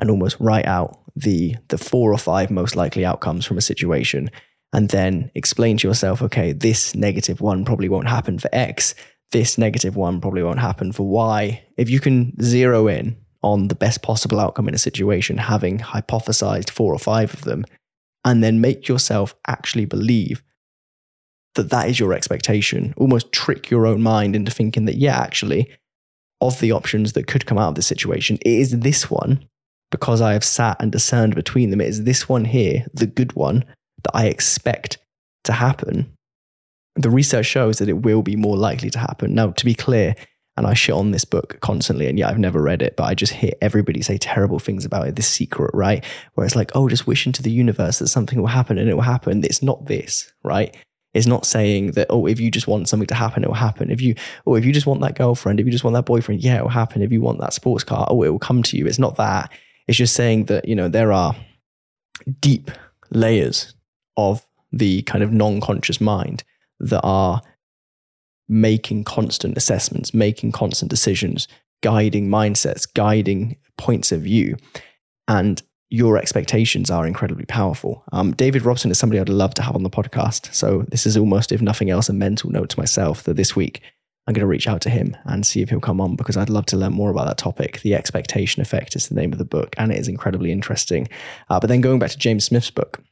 and 0.00 0.10
almost 0.10 0.36
write 0.40 0.66
out 0.66 0.98
the 1.14 1.54
the 1.68 1.78
four 1.78 2.12
or 2.12 2.18
five 2.18 2.50
most 2.50 2.74
likely 2.74 3.04
outcomes 3.04 3.44
from 3.44 3.58
a 3.58 3.62
situation 3.62 4.30
and 4.72 4.88
then 4.88 5.30
explain 5.34 5.76
to 5.76 5.86
yourself 5.86 6.22
okay 6.22 6.52
this 6.52 6.94
negative 6.94 7.42
one 7.42 7.66
probably 7.66 7.86
won't 7.86 8.08
happen 8.08 8.38
for 8.38 8.48
x 8.54 8.94
this 9.32 9.58
negative 9.58 9.96
one 9.96 10.20
probably 10.20 10.42
won't 10.42 10.60
happen 10.60 10.92
for 10.92 11.08
y. 11.08 11.62
If 11.76 11.90
you 11.90 11.98
can 11.98 12.40
zero 12.40 12.86
in 12.86 13.16
on 13.42 13.68
the 13.68 13.74
best 13.74 14.02
possible 14.02 14.38
outcome 14.38 14.68
in 14.68 14.74
a 14.74 14.78
situation 14.78 15.36
having 15.38 15.78
hypothesized 15.78 16.70
four 16.70 16.94
or 16.94 16.98
five 16.98 17.34
of 17.34 17.42
them 17.42 17.64
and 18.24 18.44
then 18.44 18.60
make 18.60 18.86
yourself 18.86 19.34
actually 19.48 19.86
believe 19.86 20.44
that 21.54 21.70
that 21.70 21.88
is 21.88 22.00
your 22.00 22.12
expectation 22.12 22.94
almost 22.96 23.32
trick 23.32 23.70
your 23.70 23.86
own 23.86 24.02
mind 24.02 24.34
into 24.34 24.50
thinking 24.50 24.84
that 24.84 24.96
yeah 24.96 25.18
actually 25.18 25.70
of 26.40 26.58
the 26.60 26.72
options 26.72 27.12
that 27.12 27.26
could 27.26 27.46
come 27.46 27.58
out 27.58 27.68
of 27.68 27.74
this 27.74 27.86
situation 27.86 28.36
it 28.42 28.52
is 28.52 28.80
this 28.80 29.10
one 29.10 29.46
because 29.92 30.20
I 30.20 30.32
have 30.32 30.42
sat 30.42 30.76
and 30.80 30.90
discerned 30.90 31.36
between 31.36 31.70
them. 31.70 31.80
It 31.80 31.88
is 31.88 32.02
this 32.02 32.28
one 32.28 32.46
here, 32.46 32.84
the 32.92 33.06
good 33.06 33.34
one, 33.34 33.64
that 34.02 34.10
I 34.16 34.26
expect 34.26 34.98
to 35.44 35.52
happen. 35.52 36.12
The 36.96 37.10
research 37.10 37.46
shows 37.46 37.78
that 37.78 37.88
it 37.88 38.02
will 38.02 38.22
be 38.22 38.34
more 38.34 38.56
likely 38.56 38.90
to 38.90 38.98
happen. 38.98 39.34
Now, 39.34 39.52
to 39.52 39.64
be 39.64 39.74
clear, 39.74 40.16
and 40.56 40.66
I 40.66 40.74
shit 40.74 40.94
on 40.94 41.12
this 41.12 41.24
book 41.24 41.58
constantly, 41.60 42.08
and 42.08 42.18
yeah, 42.18 42.28
I've 42.28 42.38
never 42.38 42.60
read 42.60 42.82
it, 42.82 42.96
but 42.96 43.04
I 43.04 43.14
just 43.14 43.32
hear 43.32 43.52
everybody 43.62 44.02
say 44.02 44.18
terrible 44.18 44.58
things 44.58 44.84
about 44.84 45.06
it. 45.06 45.16
This 45.16 45.28
secret, 45.28 45.70
right? 45.72 46.04
Where 46.34 46.44
it's 46.44 46.56
like, 46.56 46.72
oh, 46.74 46.88
just 46.88 47.06
wish 47.06 47.26
into 47.26 47.42
the 47.42 47.52
universe 47.52 48.00
that 48.00 48.08
something 48.08 48.40
will 48.40 48.48
happen 48.48 48.78
and 48.78 48.90
it 48.90 48.94
will 48.94 49.02
happen. 49.02 49.44
It's 49.44 49.62
not 49.62 49.86
this, 49.86 50.32
right? 50.42 50.76
It's 51.14 51.26
not 51.26 51.44
saying 51.44 51.92
that, 51.92 52.06
oh, 52.10 52.26
if 52.26 52.40
you 52.40 52.50
just 52.50 52.66
want 52.66 52.88
something 52.88 53.06
to 53.08 53.14
happen, 53.14 53.44
it 53.44 53.48
will 53.48 53.54
happen. 53.54 53.90
If 53.90 54.00
you, 54.00 54.14
oh, 54.46 54.54
if 54.54 54.64
you 54.64 54.72
just 54.72 54.86
want 54.86 55.02
that 55.02 55.16
girlfriend, 55.16 55.60
if 55.60 55.66
you 55.66 55.72
just 55.72 55.84
want 55.84 55.94
that 55.94 56.06
boyfriend, 56.06 56.42
yeah, 56.42 56.58
it 56.58 56.62
will 56.62 56.70
happen. 56.70 57.02
If 57.02 57.12
you 57.12 57.20
want 57.20 57.40
that 57.40 57.52
sports 57.52 57.84
car, 57.84 58.06
oh, 58.08 58.22
it 58.22 58.30
will 58.30 58.38
come 58.38 58.62
to 58.64 58.76
you. 58.78 58.86
It's 58.86 58.98
not 58.98 59.16
that. 59.16 59.52
It's 59.86 59.98
just 59.98 60.14
saying 60.14 60.46
that, 60.46 60.66
you 60.66 60.74
know, 60.74 60.88
there 60.88 61.12
are 61.12 61.36
deep 62.40 62.70
layers 63.10 63.74
of 64.16 64.46
the 64.72 65.02
kind 65.02 65.22
of 65.22 65.32
non 65.32 65.60
conscious 65.60 66.00
mind 66.00 66.44
that 66.80 67.02
are 67.02 67.42
making 68.48 69.04
constant 69.04 69.56
assessments, 69.56 70.14
making 70.14 70.52
constant 70.52 70.90
decisions, 70.90 71.46
guiding 71.82 72.28
mindsets, 72.28 72.86
guiding 72.92 73.56
points 73.76 74.12
of 74.12 74.22
view. 74.22 74.56
And 75.28 75.62
your 75.92 76.16
expectations 76.16 76.90
are 76.90 77.06
incredibly 77.06 77.44
powerful. 77.44 78.02
Um, 78.12 78.32
David 78.32 78.64
Robson 78.64 78.90
is 78.90 78.98
somebody 78.98 79.20
I'd 79.20 79.28
love 79.28 79.52
to 79.54 79.62
have 79.62 79.74
on 79.74 79.82
the 79.82 79.90
podcast. 79.90 80.52
So, 80.54 80.86
this 80.88 81.04
is 81.04 81.18
almost, 81.18 81.52
if 81.52 81.60
nothing 81.60 81.90
else, 81.90 82.08
a 82.08 82.14
mental 82.14 82.50
note 82.50 82.70
to 82.70 82.80
myself 82.80 83.24
that 83.24 83.36
this 83.36 83.54
week 83.54 83.82
I'm 84.26 84.32
going 84.32 84.40
to 84.40 84.46
reach 84.46 84.66
out 84.66 84.80
to 84.82 84.90
him 84.90 85.14
and 85.24 85.44
see 85.44 85.60
if 85.60 85.68
he'll 85.68 85.80
come 85.80 86.00
on 86.00 86.16
because 86.16 86.38
I'd 86.38 86.48
love 86.48 86.64
to 86.66 86.78
learn 86.78 86.94
more 86.94 87.10
about 87.10 87.26
that 87.26 87.36
topic. 87.36 87.82
The 87.82 87.94
Expectation 87.94 88.62
Effect 88.62 88.96
is 88.96 89.08
the 89.08 89.14
name 89.14 89.32
of 89.32 89.38
the 89.38 89.44
book, 89.44 89.74
and 89.76 89.92
it 89.92 89.98
is 89.98 90.08
incredibly 90.08 90.50
interesting. 90.50 91.08
Uh, 91.50 91.60
but 91.60 91.66
then 91.66 91.82
going 91.82 91.98
back 91.98 92.10
to 92.12 92.18
James 92.18 92.46
Smith's 92.46 92.70
book, 92.70 93.02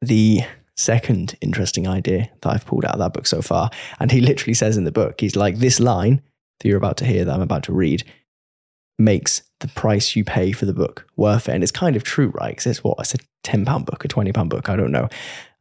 the 0.00 0.42
second 0.76 1.34
interesting 1.40 1.88
idea 1.88 2.30
that 2.42 2.52
I've 2.52 2.66
pulled 2.66 2.84
out 2.84 2.92
of 2.92 3.00
that 3.00 3.14
book 3.14 3.26
so 3.26 3.42
far, 3.42 3.68
and 3.98 4.12
he 4.12 4.20
literally 4.20 4.54
says 4.54 4.76
in 4.76 4.84
the 4.84 4.92
book, 4.92 5.20
he's 5.20 5.34
like, 5.34 5.56
This 5.56 5.80
line 5.80 6.22
that 6.60 6.68
you're 6.68 6.78
about 6.78 6.98
to 6.98 7.04
hear, 7.04 7.24
that 7.24 7.34
I'm 7.34 7.42
about 7.42 7.64
to 7.64 7.72
read, 7.72 8.04
makes 8.98 9.42
the 9.60 9.68
price 9.68 10.16
you 10.16 10.24
pay 10.24 10.52
for 10.52 10.66
the 10.66 10.72
book 10.72 11.06
worth 11.16 11.48
it. 11.48 11.54
And 11.54 11.62
it's 11.62 11.72
kind 11.72 11.96
of 11.96 12.04
true, 12.04 12.28
right? 12.28 12.50
Because 12.50 12.66
it's 12.66 12.84
what, 12.84 12.96
it's 12.98 13.14
a 13.14 13.18
£10 13.44 13.84
book, 13.84 14.04
a 14.04 14.08
£20 14.08 14.48
book, 14.48 14.68
I 14.68 14.76
don't 14.76 14.92
know. 14.92 15.08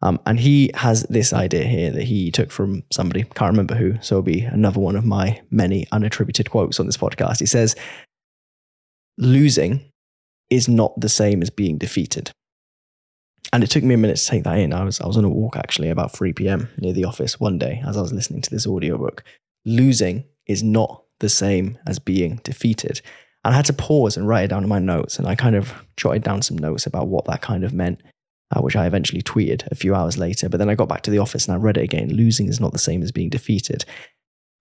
Um, 0.02 0.20
and 0.26 0.40
he 0.40 0.72
has 0.76 1.04
this 1.04 1.34
idea 1.34 1.64
here 1.64 1.92
that 1.92 2.04
he 2.04 2.32
took 2.32 2.52
from 2.52 2.84
somebody, 2.92 3.24
can't 3.24 3.52
remember 3.52 3.76
who. 3.76 3.96
So 4.02 4.16
it'll 4.16 4.24
be 4.24 4.42
another 4.42 4.80
one 4.80 4.96
of 4.96 5.06
my 5.06 5.42
many 5.50 5.86
unattributed 5.88 6.50
quotes 6.50 6.80
on 6.80 6.86
this 6.86 6.98
podcast. 6.98 7.40
He 7.40 7.46
says, 7.46 7.76
Losing 9.18 9.92
is 10.50 10.68
not 10.68 11.00
the 11.00 11.10
same 11.10 11.42
as 11.42 11.50
being 11.50 11.78
defeated. 11.78 12.32
And 13.54 13.64
it 13.64 13.70
took 13.70 13.84
me 13.84 13.94
a 13.94 13.98
minute 13.98 14.18
to 14.18 14.26
take 14.26 14.44
that 14.44 14.60
in. 14.60 14.74
I 14.74 14.84
was, 14.84 15.00
I 15.00 15.08
was 15.08 15.18
on 15.18 15.24
a 15.24 15.30
walk 15.30 15.56
actually 15.56 15.90
about 15.90 16.12
3 16.12 16.34
p.m. 16.34 16.70
near 16.78 16.94
the 16.94 17.06
office 17.06 17.40
one 17.40 17.58
day 17.58 17.82
as 17.88 17.96
I 17.96 18.02
was 18.02 18.12
listening 18.12 18.42
to 18.42 18.50
this 18.50 18.68
audiobook. 18.68 19.24
Losing 19.66 20.26
is 20.46 20.62
not 20.62 21.04
the 21.20 21.30
same 21.30 21.78
as 21.88 22.00
being 22.00 22.42
defeated. 22.44 23.02
And 23.46 23.54
I 23.54 23.58
had 23.58 23.66
to 23.66 23.74
pause 23.74 24.18
and 24.18 24.28
write 24.28 24.46
it 24.46 24.48
down 24.48 24.64
in 24.64 24.70
my 24.70 24.80
notes. 24.80 25.20
And 25.20 25.28
I 25.28 25.36
kind 25.36 25.56
of 25.56 25.86
jotted 25.98 26.24
down 26.24 26.42
some 26.42 26.58
notes 26.58 26.88
about 26.88 27.08
what 27.08 27.26
that 27.26 27.44
kind 27.44 27.64
of 27.64 27.74
meant, 27.74 28.02
uh, 28.52 28.60
which 28.60 28.76
I 28.76 28.88
eventually 28.88 29.22
tweeted 29.22 29.68
a 29.72 29.76
few 29.76 29.94
hours 29.94 30.18
later. 30.18 30.50
But 30.50 30.58
then 30.58 30.70
I 30.70 30.74
got 30.74 30.90
back 30.90 31.04
to 31.04 31.12
the 31.12 31.20
office 31.20 31.48
and 31.48 31.56
I 31.56 31.60
read 31.60 31.78
it 31.78 31.84
again. 31.84 32.10
Losing 32.10 32.48
is 32.48 32.60
not 32.60 32.74
the 32.74 32.80
same 32.80 33.04
as 33.04 33.12
being 33.12 33.30
defeated. 33.30 33.86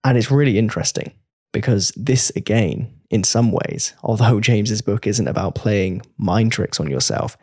And 0.05 0.19
it's 0.19 0.31
really 0.31 0.59
interesting 0.59 1.15
because 1.51 1.93
this, 1.97 2.31
again, 2.37 2.93
in 3.09 3.25
some 3.25 3.53
ways, 3.53 3.95
although 4.03 4.39
James's 4.49 4.83
book 4.83 5.07
isn't 5.07 5.29
about 5.29 5.55
playing 5.55 6.03
mind 6.19 6.53
tricks 6.53 6.79
on 6.79 6.91
yourself, 6.91 7.39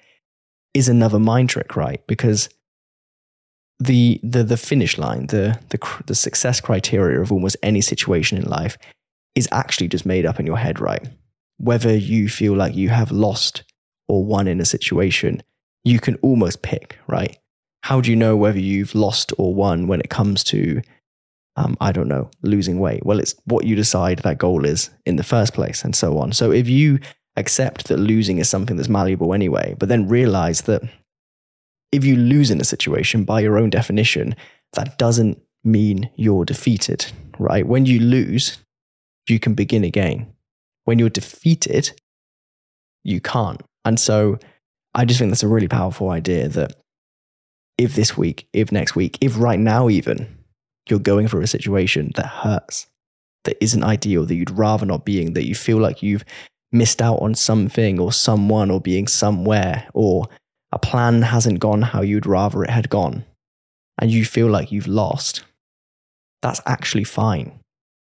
is 0.75 0.87
another 0.87 1.19
mind 1.19 1.49
trick, 1.49 1.75
right? 1.75 2.05
Because 2.05 2.49
the 3.79 4.19
the 4.21 4.43
the 4.43 4.57
finish 4.57 4.99
line, 4.99 5.25
the 5.27 5.59
the 5.69 5.79
the 6.05 6.13
success 6.13 6.61
criteria 6.61 7.19
of 7.19 7.31
almost 7.31 7.57
any 7.63 7.81
situation 7.81 8.37
in 8.37 8.47
life 8.47 8.77
is 9.33 9.49
actually 9.51 9.87
just 9.87 10.05
made 10.05 10.25
up 10.25 10.39
in 10.39 10.45
your 10.45 10.57
head, 10.57 10.79
right? 10.79 11.09
Whether 11.61 11.95
you 11.95 12.27
feel 12.27 12.55
like 12.55 12.75
you 12.75 12.89
have 12.89 13.11
lost 13.11 13.63
or 14.07 14.25
won 14.25 14.47
in 14.47 14.59
a 14.59 14.65
situation, 14.65 15.43
you 15.83 15.99
can 15.99 16.15
almost 16.15 16.63
pick, 16.63 16.97
right? 17.07 17.37
How 17.83 18.01
do 18.01 18.09
you 18.09 18.15
know 18.15 18.35
whether 18.35 18.59
you've 18.59 18.95
lost 18.95 19.31
or 19.37 19.53
won 19.53 19.85
when 19.87 19.99
it 19.99 20.09
comes 20.09 20.43
to, 20.45 20.81
um, 21.55 21.77
I 21.79 21.91
don't 21.91 22.07
know, 22.07 22.31
losing 22.41 22.79
weight? 22.79 23.05
Well, 23.05 23.19
it's 23.19 23.35
what 23.45 23.65
you 23.65 23.75
decide 23.75 24.19
that 24.19 24.39
goal 24.39 24.65
is 24.65 24.89
in 25.05 25.17
the 25.17 25.23
first 25.23 25.53
place 25.53 25.83
and 25.83 25.95
so 25.95 26.17
on. 26.17 26.33
So 26.33 26.51
if 26.51 26.67
you 26.67 26.99
accept 27.37 27.87
that 27.87 27.97
losing 27.97 28.39
is 28.39 28.49
something 28.49 28.75
that's 28.75 28.89
malleable 28.89 29.33
anyway, 29.33 29.75
but 29.77 29.87
then 29.87 30.07
realize 30.07 30.61
that 30.61 30.81
if 31.91 32.03
you 32.03 32.15
lose 32.15 32.49
in 32.49 32.59
a 32.59 32.65
situation 32.65 33.23
by 33.23 33.39
your 33.39 33.59
own 33.59 33.69
definition, 33.69 34.35
that 34.73 34.97
doesn't 34.97 35.39
mean 35.63 36.09
you're 36.15 36.45
defeated, 36.45 37.05
right? 37.37 37.67
When 37.67 37.85
you 37.85 37.99
lose, 37.99 38.57
you 39.27 39.39
can 39.39 39.53
begin 39.53 39.83
again 39.83 40.33
when 40.85 40.99
you're 40.99 41.09
defeated, 41.09 41.91
you 43.03 43.21
can't. 43.21 43.61
And 43.85 43.99
so 43.99 44.39
I 44.93 45.05
just 45.05 45.19
think 45.19 45.31
that's 45.31 45.43
a 45.43 45.47
really 45.47 45.67
powerful 45.67 46.09
idea 46.09 46.47
that 46.49 46.75
if 47.77 47.95
this 47.95 48.17
week, 48.17 48.47
if 48.53 48.71
next 48.71 48.95
week, 48.95 49.17
if 49.21 49.39
right 49.39 49.59
now, 49.59 49.89
even 49.89 50.37
you're 50.89 50.99
going 50.99 51.27
through 51.27 51.41
a 51.41 51.47
situation 51.47 52.11
that 52.15 52.27
hurts, 52.27 52.87
that 53.45 53.57
isn't 53.63 53.83
ideal, 53.83 54.25
that 54.25 54.35
you'd 54.35 54.51
rather 54.51 54.85
not 54.85 55.05
be 55.05 55.21
in, 55.21 55.33
that 55.33 55.47
you 55.47 55.55
feel 55.55 55.77
like 55.77 56.03
you've 56.03 56.25
missed 56.71 57.01
out 57.01 57.17
on 57.21 57.33
something 57.33 57.99
or 57.99 58.11
someone 58.11 58.69
or 58.69 58.79
being 58.79 59.07
somewhere, 59.07 59.87
or 59.93 60.27
a 60.71 60.79
plan 60.79 61.21
hasn't 61.21 61.59
gone 61.59 61.81
how 61.81 62.01
you'd 62.01 62.25
rather 62.25 62.63
it 62.63 62.69
had 62.69 62.89
gone, 62.89 63.25
and 63.99 64.11
you 64.11 64.25
feel 64.25 64.47
like 64.47 64.71
you've 64.71 64.87
lost, 64.87 65.43
that's 66.41 66.61
actually 66.65 67.03
fine 67.03 67.59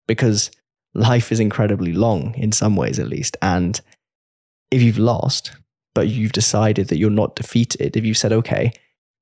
because 0.07 0.51
life 0.94 1.31
is 1.33 1.40
incredibly 1.40 1.92
long 1.92 2.35
in 2.35 2.53
some 2.53 2.77
ways, 2.77 2.98
at 2.98 3.09
least. 3.09 3.37
And 3.42 3.81
if 4.70 4.83
you've 4.83 4.98
lost, 4.98 5.53
but 5.94 6.09
you've 6.09 6.33
decided 6.33 6.88
that 6.88 6.98
you're 6.98 7.11
not 7.11 7.37
defeated, 7.37 7.96
if 7.96 8.05
you've 8.05 8.16
said, 8.16 8.33
okay, 8.33 8.72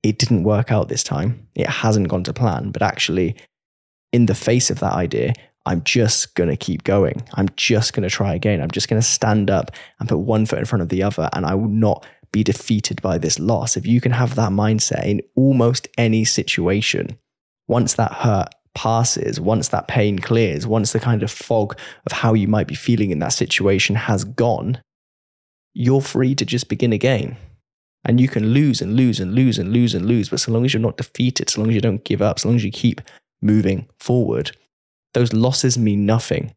it 0.02 0.18
didn't 0.18 0.44
work 0.44 0.70
out 0.70 0.88
this 0.88 1.02
time, 1.02 1.48
it 1.55 1.68
hasn't 1.68 2.09
gone 2.09 2.24
to 2.24 2.33
plan, 2.33 2.70
but 2.70 2.83
actually, 2.83 3.37
in 4.12 4.26
the 4.26 4.35
face 4.35 4.70
of 4.70 4.79
that 4.81 4.92
idea, 4.92 5.33
I'm 5.66 5.83
just 5.83 6.37
going 6.37 6.48
to 6.48 6.57
keep 6.57 6.85
going. 6.85 7.26
I'm 7.35 7.48
just 7.57 7.92
going 7.92 8.09
to 8.09 8.14
try 8.14 8.35
again. 8.35 8.62
I'm 8.62 8.70
just 8.70 8.88
going 8.88 9.02
to 9.02 9.07
stand 9.07 9.50
up 9.50 9.72
and 9.98 10.09
put 10.09 10.18
one 10.18 10.46
foot 10.46 10.61
in 10.61 10.64
front 10.64 10.83
of 10.83 10.90
the 10.90 11.02
other, 11.02 11.29
and 11.33 11.44
I 11.44 11.55
will 11.55 11.68
not 11.68 12.07
be 12.31 12.44
defeated 12.44 13.02
by 13.02 13.18
this 13.18 13.38
loss. 13.38 13.76
If 13.76 13.87
you 13.87 14.00
can 14.00 14.12
have 14.12 14.37
that 14.37 14.50
mindset 14.50 15.05
in 15.05 15.22
almost 15.35 15.88
any 15.98 16.24
situation, 16.24 17.18
once 17.66 17.94
that 17.94 18.12
hurt 18.12 18.48
passes, 18.77 19.41
once 19.41 19.69
that 19.69 19.89
pain 19.89 20.19
clears, 20.19 20.67
once 20.67 20.93
the 20.93 21.01
kind 21.01 21.23
of 21.23 21.31
fog 21.31 21.77
of 22.05 22.12
how 22.12 22.35
you 22.35 22.47
might 22.47 22.69
be 22.69 22.75
feeling 22.75 23.11
in 23.11 23.19
that 23.21 23.33
situation 23.33 23.97
has 23.97 24.23
gone, 24.23 24.81
you're 25.73 26.03
free 26.03 26.35
to 26.35 26.45
just 26.45 26.69
begin 26.69 26.93
again. 26.93 27.37
And 28.05 28.21
you 28.21 28.29
can 28.29 28.53
lose 28.53 28.81
and 28.81 28.95
lose 28.95 29.19
and 29.19 29.35
lose 29.35 29.59
and 29.59 29.73
lose 29.73 29.95
and 29.95 30.07
lose. 30.07 30.29
But 30.29 30.41
so 30.41 30.53
long 30.53 30.65
as 30.65 30.73
you're 30.73 30.81
not 30.81 30.99
defeated, 30.99 31.51
so 31.51 31.61
long 31.61 31.71
as 31.71 31.75
you 31.75 31.81
don't 31.81 32.05
give 32.05 32.23
up, 32.23 32.39
so 32.39 32.49
long 32.49 32.57
as 32.57 32.65
you 32.65 32.71
keep 32.71 33.01
moving 33.41 33.89
forward, 33.99 34.55
those 35.15 35.33
losses 35.33 35.77
mean 35.77 36.07
nothing 36.07 36.55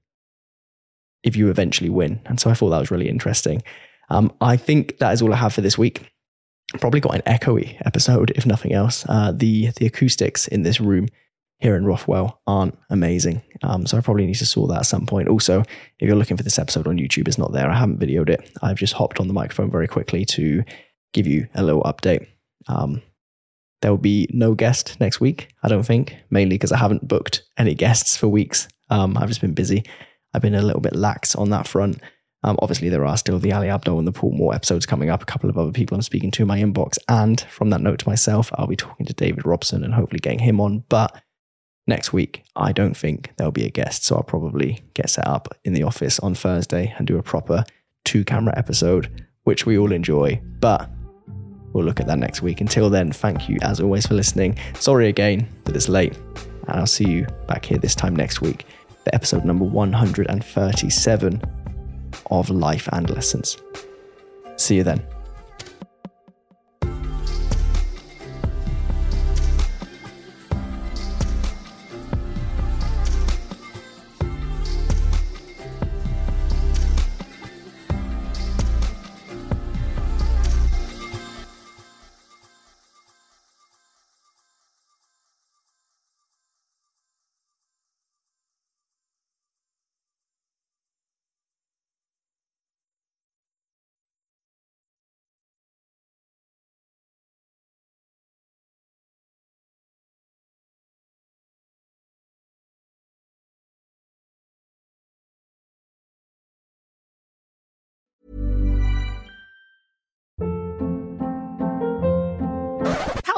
if 1.24 1.36
you 1.36 1.50
eventually 1.50 1.90
win. 1.90 2.20
And 2.26 2.40
so 2.40 2.50
I 2.50 2.54
thought 2.54 2.70
that 2.70 2.80
was 2.80 2.92
really 2.92 3.10
interesting. 3.10 3.64
Um, 4.10 4.32
I 4.42 4.58
think 4.58 4.98
that 4.98 5.14
is 5.14 5.22
all 5.22 5.34
I 5.34 5.38
have 5.38 5.54
for 5.54 5.62
this 5.62 5.78
week. 5.78 6.12
Probably 6.80 7.00
got 7.00 7.16
an 7.16 7.22
echoey 7.22 7.82
episode, 7.86 8.32
if 8.36 8.46
nothing 8.46 8.74
else. 8.74 9.06
Uh, 9.10 9.32
the 9.32 9.72
the 9.78 9.88
acoustics 9.88 10.48
in 10.48 10.62
this 10.64 10.80
room 10.80 11.08
here 11.60 11.76
in 11.76 11.86
Rothwell 11.86 12.40
aren't 12.48 12.78
amazing. 12.90 13.42
Um, 13.64 13.86
so 13.86 13.98
I 13.98 14.02
probably 14.02 14.26
need 14.26 14.36
to 14.36 14.46
sort 14.46 14.70
that 14.70 14.80
at 14.80 14.86
some 14.86 15.06
point. 15.06 15.28
Also, 15.28 15.62
if 15.62 16.08
you're 16.08 16.16
looking 16.16 16.38
for 16.38 16.44
this 16.44 16.58
episode 16.58 16.88
on 16.88 16.98
YouTube, 16.98 17.28
it's 17.28 17.38
not 17.38 17.52
there. 17.52 17.70
I 17.70 17.78
haven't 17.78 18.00
videoed 18.00 18.30
it. 18.30 18.50
I've 18.62 18.78
just 18.78 18.94
hopped 18.94 19.20
on 19.20 19.28
the 19.28 19.34
microphone 19.34 19.70
very 19.70 19.88
quickly 19.88 20.26
to 20.26 20.64
give 21.14 21.28
you 21.28 21.48
a 21.56 21.64
little 21.64 21.84
update. 21.84 22.28
Um, 22.68 23.02
there 23.82 23.92
will 23.92 23.98
be 23.98 24.28
no 24.32 24.56
guest 24.56 24.98
next 25.00 25.20
week, 25.20 25.50
I 25.64 25.68
don't 25.68 25.84
think, 25.84 26.16
mainly 26.30 26.56
because 26.56 26.72
I 26.72 26.78
haven't 26.78 27.08
booked 27.08 27.44
any 27.58 27.76
guests 27.76 28.18
for 28.18 28.28
weeks. 28.28 28.68
Um, 28.90 29.18
I've 29.18 29.30
just 29.30 29.42
been 29.42 29.54
busy. 29.54 29.84
I've 30.34 30.42
been 30.42 30.56
a 30.56 30.62
little 30.62 30.82
bit 30.82 30.96
lax 30.96 31.36
on 31.36 31.50
that 31.50 31.68
front. 31.68 32.02
Um, 32.44 32.58
obviously, 32.62 32.88
there 32.88 33.06
are 33.06 33.18
still 33.18 33.40
the 33.40 33.52
Ali 33.52 33.68
Abdaal 33.68 33.98
and 33.98 34.08
the 34.08 34.14
Paul 34.14 34.32
Mort 34.32 34.56
episodes 34.56 34.86
coming 34.86 35.10
up, 35.10 35.22
a 35.22 35.26
couple 35.26 35.50
of 35.50 35.58
other 35.58 35.72
people 35.72 35.96
I'm 35.96 36.02
speaking 36.02 36.32
to 36.32 36.44
in 36.44 36.48
my 36.48 36.60
inbox. 36.60 36.98
And 37.10 37.42
from 37.42 37.70
that 37.72 37.82
note 37.82 38.00
to 38.00 38.10
myself, 38.10 38.50
I'll 38.56 38.68
be 38.68 38.78
talking 38.78 39.06
to 39.06 39.14
David 39.14 39.46
Robson 39.46 39.84
and 39.84 39.94
hopefully 39.94 40.20
getting 40.20 40.40
him 40.40 40.62
on. 40.62 40.86
But 40.88 41.22
next 41.90 42.14
week, 42.14 42.44
I 42.56 42.72
don't 42.72 42.96
think 42.96 43.34
there'll 43.36 43.52
be 43.52 43.66
a 43.66 43.70
guest. 43.70 44.06
So 44.06 44.16
I'll 44.16 44.24
probably 44.24 44.82
get 44.94 45.10
set 45.10 45.28
up 45.28 45.50
in 45.66 45.74
the 45.74 45.84
office 45.84 46.20
on 46.20 46.36
Thursday 46.36 46.94
and 46.98 47.06
do 47.06 47.18
a 47.18 47.24
proper 47.24 47.66
two 48.06 48.24
camera 48.24 48.54
episode, 48.58 49.26
which 49.44 49.66
we 49.66 49.78
all 49.78 49.92
enjoy. 49.92 50.42
But 50.60 50.90
we'll 51.74 51.84
look 51.84 52.00
at 52.00 52.08
that 52.08 52.20
next 52.20 52.42
week. 52.42 52.62
Until 52.62 52.90
then, 52.90 53.12
thank 53.12 53.50
you 53.50 53.58
as 53.62 53.80
always 53.80 54.08
for 54.08 54.14
listening. 54.14 54.58
Sorry 54.80 55.10
again 55.10 55.48
that 55.66 55.76
it's 55.76 55.90
late. 55.90 56.16
And 56.68 56.80
I'll 56.80 56.88
see 56.88 57.10
you 57.10 57.28
back 57.48 57.66
here 57.66 57.78
this 57.78 57.96
time 57.96 58.16
next 58.16 58.42
week 58.42 58.66
for 59.04 59.14
episode 59.14 59.44
number 59.44 59.66
137 59.66 61.42
of 62.32 62.50
Life 62.50 62.88
and 62.92 63.10
Lessons. 63.10 63.58
See 64.56 64.78
you 64.78 64.84
then. 64.84 65.19